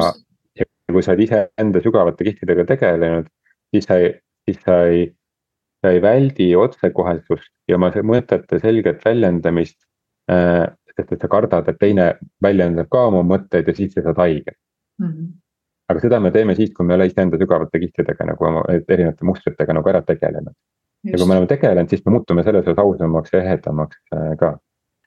ja 0.55 0.69
kui 0.91 1.03
sa 1.03 1.15
oled 1.15 1.25
iseenda 1.25 1.81
sügavate 1.81 2.27
kihtidega 2.29 2.67
tegelenud, 2.69 3.29
siis 3.73 3.89
sa 3.89 3.97
ei, 3.99 4.13
siis 4.45 4.61
sa 4.63 4.83
ei, 4.91 5.09
sa 5.81 5.91
ei 5.91 6.01
väldi 6.01 6.53
otsekohesust 6.55 7.51
ja 7.67 7.79
oma 7.79 7.89
mõtete 8.05 8.61
selget 8.61 9.01
väljendamist 9.05 9.79
äh,. 10.31 10.69
Sest 10.95 11.11
et 11.11 11.21
sa 11.21 11.27
kardad, 11.31 11.67
et 11.69 11.79
teine 11.79 12.13
väljendab 12.43 12.87
ka 12.91 13.07
oma 13.09 13.23
mõtteid 13.23 13.67
ja 13.67 13.75
siis 13.75 13.93
sa 13.93 14.05
saad 14.05 14.21
haiget 14.23 14.57
mm. 15.01 15.09
-hmm 15.09 15.33
aga 15.89 16.01
seda 16.01 16.19
me 16.19 16.31
teeme 16.33 16.55
siis, 16.57 16.71
kui 16.73 16.85
me 16.85 16.93
ei 16.93 16.99
ole 16.99 17.09
iseenda 17.11 17.37
sügavate 17.37 17.79
kihtidega 17.79 18.25
nagu 18.31 18.47
oma 18.47 18.63
erinevate 18.73 19.27
mustritega 19.27 19.75
nagu 19.77 19.89
ära 19.91 20.01
tegelenud. 20.05 20.55
Ja 21.05 21.19
kui 21.19 21.27
me 21.29 21.35
oleme 21.35 21.49
tegelenud, 21.49 21.91
siis 21.91 22.01
me 22.05 22.15
muutume 22.15 22.43
selles 22.43 22.65
osas 22.65 22.81
ausamaks 22.81 23.33
ja 23.33 23.43
ehedamaks 23.43 23.99
äh, 24.15 24.31
ka 24.39 24.55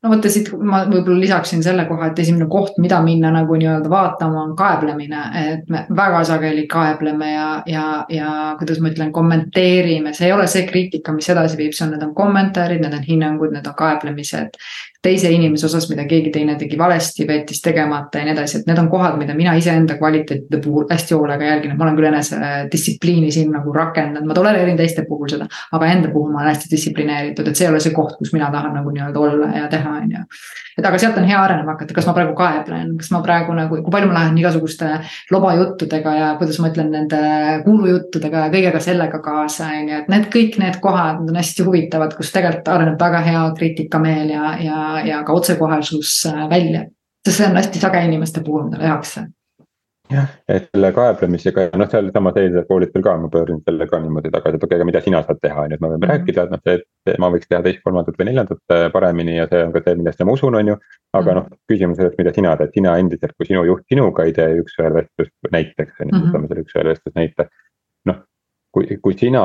no 0.03 0.11
vaata 0.13 0.31
siit 0.31 0.51
ma 0.55 0.85
võib-olla 0.87 1.19
lisaksin 1.19 1.63
selle 1.65 1.85
koha, 1.89 2.11
et 2.11 2.21
esimene 2.23 2.47
koht, 2.51 2.77
mida 2.83 3.01
minna 3.03 3.33
nagu 3.35 3.57
nii-öelda 3.59 3.91
vaatama, 3.91 4.45
on 4.47 4.53
kaeblemine, 4.59 5.23
et 5.41 5.73
me 5.73 5.85
väga 5.97 6.21
sageli 6.29 6.67
kaebleme 6.71 7.33
ja, 7.33 7.49
ja, 7.67 7.87
ja 8.15 8.35
kuidas 8.61 8.79
ma 8.83 8.93
ütlen, 8.93 9.11
kommenteerime, 9.15 10.15
see 10.15 10.29
ei 10.29 10.37
ole 10.37 10.47
see 10.51 10.67
kriitika, 10.69 11.15
mis 11.17 11.31
edasi 11.35 11.59
viib, 11.59 11.75
see 11.75 11.89
on, 11.89 11.97
need 11.97 12.07
on 12.07 12.15
kommentaarid, 12.15 12.85
need 12.85 12.95
on 12.95 13.09
hinnangud, 13.09 13.55
need 13.55 13.67
on 13.67 13.77
kaeblemised. 13.79 14.55
Teise 15.03 15.31
inimese 15.31 15.69
osas, 15.69 15.85
mida 15.91 16.03
keegi 16.11 16.33
teine 16.35 16.57
tegi 16.59 16.75
valesti, 16.79 17.23
veetis 17.27 17.61
tegemata 17.63 18.19
ja 18.19 18.27
nii 18.27 18.33
edasi, 18.35 18.59
et 18.59 18.71
need 18.71 18.81
on 18.83 18.89
kohad, 18.91 19.15
mida 19.19 19.35
mina 19.39 19.53
iseenda 19.55 19.95
kvaliteetide 19.99 20.59
puhul 20.65 20.89
hästi 20.91 21.15
hoolega 21.15 21.47
jälgin, 21.53 21.75
et 21.75 21.79
ma 21.79 21.87
olen 21.87 21.99
küll 21.99 22.09
enesedistsipliini 22.11 23.31
siin 23.35 23.53
nagu 23.55 23.73
rakendanud, 23.75 24.27
ma 24.27 24.35
tolereerin 24.35 24.79
teiste 24.79 25.07
puhul 25.07 25.31
seda. 25.31 25.47
aga 25.73 25.91
enda 25.93 26.11
puhul 26.11 26.33
ma 26.33 26.43
olen 26.43 26.51
hästi 26.51 26.71
distsiplineeritud, 26.73 27.47
et 27.47 27.61
see 27.61 27.69
ei 27.69 27.71
ole 27.71 27.83
see 27.83 27.95
koht, 27.95 28.17
kus 28.19 28.35
mina 28.35 28.51
tahan 28.51 28.75
nagu 28.75 28.91
nii-öelda 28.91 29.23
olla 29.23 29.53
ja 29.55 29.69
teha, 29.71 29.88
on 29.91 30.11
ju. 30.13 30.25
et 30.79 30.87
aga 30.87 31.01
sealt 31.01 31.19
on 31.21 31.29
hea 31.29 31.39
arenema 31.43 31.75
hakata, 31.75 31.97
kas 31.97 32.09
ma 32.09 32.15
praegu 32.17 32.35
kaeblen, 32.39 32.95
kas 33.01 33.11
ma 33.15 33.23
praegu 33.25 33.57
nagu, 33.57 33.81
kui 33.83 33.95
palju 33.95 34.11
ma 34.11 34.19
lähen 34.21 34.39
igasuguste 34.43 34.91
lobajuttudega 35.35 36.15
ja 36.19 36.29
kuidas 36.41 36.61
ma 36.63 36.73
ütlen 36.73 36.93
nende 36.95 37.23
kuulujuttudega 37.65 38.47
ja 38.47 38.53
kõigega 38.55 38.83
sellega 38.85 39.23
kaasa, 39.25 39.71
on 39.81 39.93
ju, 39.93 40.03
et 40.03 40.13
need 40.13 40.29
kõik 40.35 40.61
need 40.63 40.79
kohad 40.85 41.25
on 41.25 41.41
hästi 41.41 41.67
huvitavad, 41.67 42.15
kus 42.19 42.33
tegelikult 42.35 42.73
areneb 42.75 43.01
väga 43.01 43.25
hea 43.27 43.47
kriitikameel 43.59 44.37
ja, 44.37 44.55
ja 44.63 44.79
ja 45.09 45.25
ka 45.25 45.33
otsekohesus 45.33 46.27
äh, 46.27 46.49
välja. 46.51 46.85
sest 47.27 47.37
see 47.37 47.47
on 47.49 47.57
hästi 47.57 47.81
sage 47.83 48.05
inimeste 48.05 48.41
puhul, 48.41 48.69
mida 48.69 48.81
tehakse 48.83 49.27
et 50.49 50.69
selle 50.71 50.91
kaeblemisega, 50.97 51.69
noh, 51.77 51.89
sealsamas 51.93 52.37
eilsel 52.41 52.65
koolitusel 52.69 53.05
ka 53.05 53.15
ma 53.21 53.29
pöördun 53.33 53.61
selle 53.67 53.87
ka 53.91 54.01
niimoodi 54.03 54.33
tagasi, 54.33 54.57
et 54.57 54.65
okei 54.65 54.79
aga 54.79 54.87
mida 54.89 55.03
sina 55.05 55.23
saad 55.27 55.41
teha, 55.43 55.65
on 55.65 55.75
ju, 55.75 55.79
et 55.79 55.83
me 55.85 55.91
võime 55.91 55.99
mm 55.99 56.05
-hmm. 56.05 56.13
rääkida, 56.13 56.45
et 56.45 56.55
noh, 56.55 56.63
see, 56.65 57.17
ma 57.25 57.31
võiks 57.35 57.51
teha 57.51 57.63
teist, 57.67 57.83
kolmandat 57.85 58.21
või 58.21 58.29
neljandat 58.31 58.75
äh, 58.77 58.87
paremini 58.93 59.37
ja 59.37 59.47
see 59.51 59.63
on 59.65 59.73
ka 59.73 59.83
see, 59.85 59.97
millesse 60.01 60.25
ma 60.25 60.37
usun, 60.39 60.55
on 60.55 60.73
ju. 60.73 60.77
aga 61.13 61.33
mm 61.33 61.39
-hmm. 61.39 61.51
noh, 61.51 61.59
küsimus 61.73 61.97
selles, 61.97 62.15
mida 62.19 62.33
sina 62.33 62.57
teed, 62.57 62.73
sina 62.75 62.97
endiselt, 62.99 63.33
kui 63.37 63.47
sinu 63.47 63.65
juht 63.65 63.85
sinuga 63.89 64.25
ei 64.25 64.33
tee 64.33 64.49
üks-ühele 64.63 64.95
vestlust 64.95 65.53
näiteks, 65.53 65.95
on 66.01 66.09
ju, 66.09 66.19
mhm. 66.19 66.29
võtame 66.29 66.49
selle 66.49 66.65
üks-ühele 66.65 66.95
vestlust 66.95 67.17
näite. 67.17 67.49
noh, 68.05 68.23
kui, 68.73 68.99
kui 69.03 69.15
sina 69.19 69.45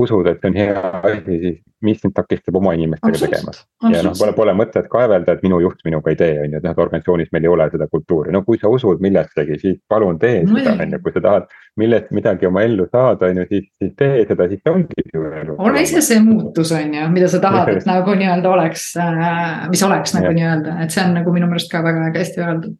usud, 0.00 0.26
et 0.26 0.40
see 0.40 0.48
on 0.48 0.56
hea 0.56 0.82
asi, 1.04 1.34
siis 1.42 1.56
mis 1.84 1.98
sind 2.00 2.14
takistab 2.16 2.56
oma 2.56 2.72
inimestega 2.76 3.18
tegemast. 3.20 3.64
ja 3.92 4.00
noh, 4.06 4.14
pole, 4.16 4.32
pole 4.36 4.54
mõtet 4.56 4.86
kaevelda, 4.92 5.34
et 5.34 5.42
minu 5.44 5.58
juht 5.60 5.82
minuga 5.84 6.12
ei 6.12 6.16
tee, 6.16 6.36
on 6.40 6.54
ju, 6.54 6.60
et 6.60 6.64
noh, 6.64 6.72
et 6.72 6.80
organisatsioonis 6.84 7.32
meil 7.34 7.44
ei 7.44 7.50
ole 7.52 7.66
seda 7.74 7.88
kultuuri, 7.92 8.32
no 8.32 8.40
kui 8.46 8.60
sa 8.60 8.70
usud 8.72 9.02
millessegi, 9.04 9.58
siis 9.60 9.76
palun 9.92 10.20
tee 10.22 10.44
seda, 10.48 10.76
on 10.84 10.94
ju, 10.96 11.00
kui 11.04 11.12
sa 11.12 11.24
tahad 11.26 11.48
millest 11.80 12.12
midagi 12.16 12.48
oma 12.48 12.62
ellu 12.64 12.86
saada, 12.88 13.28
on 13.28 13.42
ju, 13.42 13.48
siis, 13.50 13.66
siis 13.82 13.92
tee 13.98 14.22
seda, 14.28 14.46
siis 14.48 14.62
see 14.62 14.72
ongi 14.72 15.04
sinu 15.08 15.24
elu. 15.42 15.56
ole 15.66 15.82
ise 15.84 16.04
see 16.06 16.22
muutus, 16.24 16.72
on 16.76 16.94
ju, 16.96 17.08
mida 17.12 17.28
sa 17.32 17.42
tahad, 17.42 17.72
et 17.74 17.88
nagu 17.88 18.14
nii-öelda 18.22 18.52
oleks 18.52 18.86
äh,, 19.02 19.66
mis 19.72 19.82
oleks 19.88 20.16
nagu 20.16 20.32
nii-öelda, 20.38 20.78
et 20.86 20.94
see 20.94 21.04
on 21.04 21.18
nagu 21.18 21.34
minu 21.34 21.50
meelest 21.50 21.72
ka 21.72 21.82
väga 21.84 22.08
hästi 22.16 22.46
öeldud. 22.46 22.78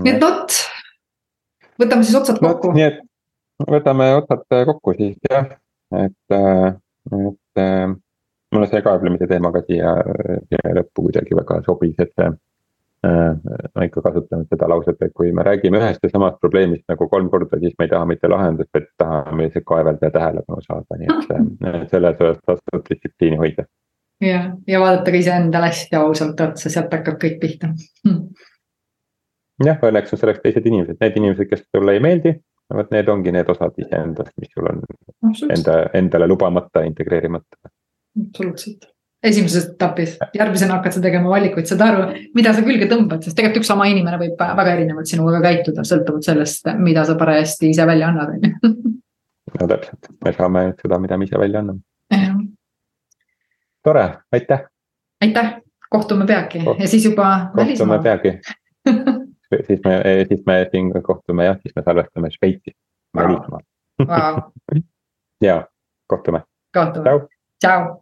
nii 0.00 0.14
et 0.14 0.24
vot, 0.24 0.56
võtame 1.84 2.08
siis 2.08 2.16
otsad 2.22 2.40
kokku. 2.40 2.72
nii 2.78 2.88
et 2.88 3.04
võtame 3.68 4.08
otsad 4.22 4.48
kokku 4.70 4.96
siis 4.96 5.20
jah 5.28 5.52
et, 6.04 6.34
äh, 6.34 6.72
et 7.28 7.60
äh, 7.62 7.92
mulle 8.54 8.70
see 8.70 8.82
kaeblemise 8.82 9.28
teema 9.30 9.52
ka 9.54 9.62
siia, 9.66 9.94
siia 10.48 10.74
lõppu 10.80 11.08
kuidagi 11.08 11.36
väga 11.38 11.60
sobis, 11.66 11.94
et 11.98 12.12
see 12.14 12.28
äh, 12.28 13.54
ma 13.74 13.86
ikka 13.88 14.04
kasutan 14.04 14.46
seda 14.48 14.68
lauset, 14.70 15.00
et 15.02 15.14
kui 15.16 15.32
me 15.36 15.44
räägime 15.46 15.80
ühest 15.80 16.04
ja 16.04 16.12
samast 16.12 16.40
probleemist 16.42 16.84
nagu 16.90 17.08
kolm 17.12 17.30
korda, 17.32 17.60
siis 17.62 17.76
me 17.78 17.88
ei 17.88 17.94
taha 17.94 18.08
mitte 18.10 18.30
lahendust, 18.30 18.70
vaid 18.74 18.90
tahame 19.00 19.48
lihtsalt 19.48 19.68
kaevelda 19.70 20.10
ja 20.10 20.16
tähelepanu 20.18 20.66
saada, 20.66 21.00
nii 21.00 21.12
et 21.82 21.94
selles 21.94 22.20
osas 22.20 22.42
tasub 22.46 22.88
distsipliini 22.90 23.40
hoida. 23.42 23.68
ja, 24.24 24.40
ja 24.66 24.80
vaadata 24.80 25.10
ka 25.14 25.22
iseendale 25.22 25.70
hästi 25.72 26.00
ausalt 26.00 26.40
otsa, 26.48 26.72
sealt 26.72 26.92
hakkab 26.94 27.20
kõik 27.22 27.38
pihta 27.42 27.74
jah, 29.62 29.78
õnneks 29.78 30.14
on 30.14 30.20
selleks 30.20 30.42
teised 30.42 30.66
inimesed, 30.66 30.98
need 31.00 31.20
inimesed, 31.20 31.48
kes 31.50 31.62
sulle 31.68 31.94
ei 31.94 32.02
meeldi, 32.02 32.34
vot 32.76 32.90
need 32.94 33.08
ongi 33.08 33.32
need 33.34 33.48
osad 33.52 33.78
iseendast, 33.80 34.32
mis 34.40 34.50
sul 34.54 34.68
on 34.70 34.82
enda, 35.54 35.78
endale 35.96 36.28
lubamata, 36.30 36.84
integreerimata. 36.86 37.70
absoluutselt, 38.20 38.88
esimeses 39.24 39.68
etapis, 39.72 40.16
järgmisena 40.36 40.78
hakkad 40.78 40.96
sa 40.96 41.02
tegema 41.04 41.32
valikuid, 41.32 41.68
saad 41.70 41.84
aru, 41.86 42.04
mida 42.36 42.54
sa 42.54 42.64
külge 42.66 42.88
tõmbad, 42.90 43.24
sest 43.24 43.36
tegelikult 43.38 43.62
üks 43.62 43.70
sama 43.72 43.88
inimene 43.90 44.20
võib 44.20 44.40
väga 44.40 44.76
erinevalt 44.76 45.10
sinuga 45.10 45.40
käituda, 45.44 45.86
sõltuvalt 45.88 46.28
sellest, 46.28 46.68
mida 46.78 47.06
sa 47.08 47.16
parajasti 47.20 47.72
ise 47.72 47.86
välja 47.88 48.10
annad, 48.12 48.36
on 48.36 48.48
ju. 48.50 48.74
no 49.60 49.70
täpselt, 49.70 50.12
me 50.24 50.34
saame 50.36 50.66
seda, 50.82 51.00
mida 51.02 51.18
me 51.18 51.30
ise 51.30 51.40
välja 51.40 51.64
anname. 51.64 51.80
tore, 53.84 54.08
aitäh. 54.32 54.68
aitäh, 55.24 55.56
kohtume 55.90 56.26
peagi 56.26 56.64
Koht, 56.64 56.80
ja 56.80 56.88
siis 56.88 57.04
juba 57.04 57.30
välismaal. 57.56 57.98
kohtume 57.98 58.02
peagi 58.02 58.60
siis 59.66 59.80
me, 59.84 60.02
siis 60.28 60.42
me 60.46 60.66
siin 60.70 60.92
kohtume 61.02 61.44
jah, 61.44 61.58
siis 61.62 61.76
me 61.76 61.82
salvestame 61.82 62.30
Šveitsis 62.30 62.76
wow.. 63.16 63.36
wow. 64.08 64.40
ja, 65.40 65.62
kohtume. 66.06 66.42
kohtume, 66.74 67.10
tšau. 67.62 68.00